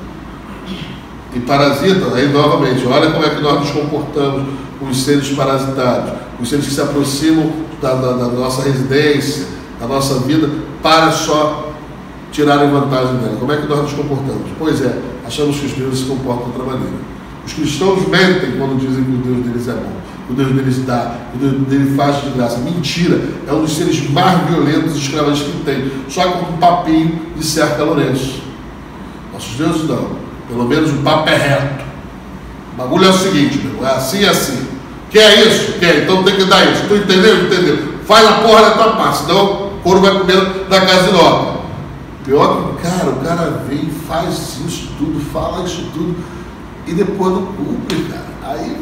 e 1.34 1.40
parasitam, 1.40 2.14
aí 2.14 2.28
novamente, 2.28 2.86
olha 2.86 3.10
como 3.10 3.24
é 3.24 3.30
que 3.30 3.42
nós 3.42 3.60
nos 3.60 3.70
comportamos 3.70 4.44
com 4.78 4.86
os 4.86 5.02
seres 5.02 5.28
parasitados, 5.30 6.12
os 6.40 6.48
seres 6.48 6.66
que 6.66 6.72
se 6.72 6.80
aproximam 6.80 7.52
da, 7.82 7.94
da, 7.94 8.12
da 8.12 8.26
nossa 8.28 8.62
residência, 8.62 9.46
da 9.80 9.86
nossa 9.86 10.20
vida, 10.20 10.48
para 10.82 11.10
só 11.10 11.72
tirarem 12.30 12.70
vantagem 12.70 13.16
dela. 13.16 13.36
Como 13.38 13.52
é 13.52 13.56
que 13.56 13.66
nós 13.66 13.82
nos 13.82 13.92
comportamos? 13.92 14.50
Pois 14.58 14.80
é, 14.80 14.98
achamos 15.26 15.58
que 15.58 15.66
os 15.66 15.72
deuses 15.72 16.00
se 16.00 16.04
comportam 16.06 16.50
de 16.50 16.58
outra 16.58 16.72
maneira. 16.72 16.96
Os 17.44 17.52
cristãos 17.52 18.06
mentem 18.08 18.52
quando 18.58 18.78
dizem 18.78 19.04
que 19.04 19.10
o 19.10 19.16
Deus 19.16 19.46
deles 19.46 19.68
é 19.68 19.72
bom. 19.72 20.04
que 20.26 20.32
o 20.32 20.36
Deus 20.36 20.52
deles 20.52 20.86
dá, 20.86 21.16
que 21.30 21.36
o 21.36 21.50
Deus 21.50 21.68
dele 21.68 21.96
faz 21.96 22.22
de 22.22 22.30
graça. 22.30 22.58
Mentira, 22.58 23.20
é 23.46 23.52
um 23.52 23.60
dos 23.62 23.76
seres 23.76 24.08
mais 24.10 24.48
violentos 24.48 24.94
e 24.94 24.98
escravagistas 24.98 25.52
que 25.52 25.64
tem, 25.64 25.90
só 26.08 26.22
com 26.30 26.54
um 26.54 26.56
papinho 26.56 27.20
de 27.36 27.44
cerca 27.44 27.82
Lourenço. 27.84 28.42
Nossos 29.32 29.56
deuses 29.56 29.88
não, 29.88 30.16
pelo 30.54 30.68
menos 30.68 30.90
o 30.90 31.02
papo 31.02 31.28
é 31.28 31.36
reto. 31.36 31.84
O 32.74 32.76
bagulho 32.76 33.06
é 33.06 33.08
o 33.08 33.12
seguinte, 33.12 33.58
meu, 33.58 33.84
é 33.84 33.90
assim 33.90 34.20
e 34.20 34.26
assim. 34.26 34.66
Quer 35.10 35.46
isso? 35.46 35.72
Quer, 35.78 36.04
então 36.04 36.22
tem 36.22 36.36
que 36.36 36.44
dar 36.44 36.64
isso. 36.70 36.84
Tu 36.88 36.94
entendeu? 36.94 37.44
Entendeu? 37.44 37.94
Faz 38.06 38.26
a 38.26 38.32
porra 38.34 38.62
da 38.62 38.70
tua 38.70 38.92
parte, 38.96 39.18
senão 39.18 39.44
o 39.44 39.80
couro 39.82 40.00
vai 40.00 40.16
comer 40.16 40.66
na 40.68 40.80
casa 40.80 41.08
de 41.08 41.12
Noca. 41.12 41.54
Pior 42.24 42.76
que, 42.76 42.82
cara, 42.82 43.10
o 43.10 43.16
cara 43.16 43.62
vem 43.68 43.90
faz 44.08 44.58
isso 44.64 44.88
tudo, 44.96 45.20
fala 45.32 45.64
isso 45.64 45.86
tudo 45.92 46.16
e 46.86 46.94
depois 46.94 47.32
não 47.32 47.46
cumpre, 47.46 48.02
cara. 48.04 48.54
Aí, 48.54 48.76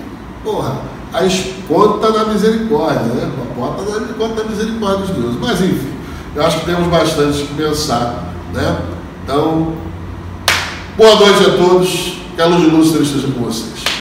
porra, 0.45 0.77
a 1.13 1.25
esponta 1.25 2.11
na 2.11 2.27
misericórdia, 2.27 3.03
né? 3.03 3.31
A 3.43 3.55
porta 3.55 3.83
da 3.85 4.15
conta 4.15 4.43
da 4.43 4.49
misericórdia 4.49 5.07
de 5.07 5.21
Deus. 5.21 5.37
Mas 5.41 5.61
enfim, 5.61 5.93
eu 6.35 6.47
acho 6.47 6.61
que 6.61 6.67
temos 6.67 6.87
bastante 6.89 7.43
que 7.43 7.55
pensar, 7.55 8.33
né? 8.53 8.79
Então, 9.25 9.73
boa 10.97 11.15
noite 11.17 11.45
a 11.47 11.57
todos, 11.57 12.15
que 12.35 12.43
a 12.43 12.47
luz 12.47 12.93
luz 12.93 12.93
esteja 13.03 13.29
com 13.29 13.41
vocês. 13.41 13.92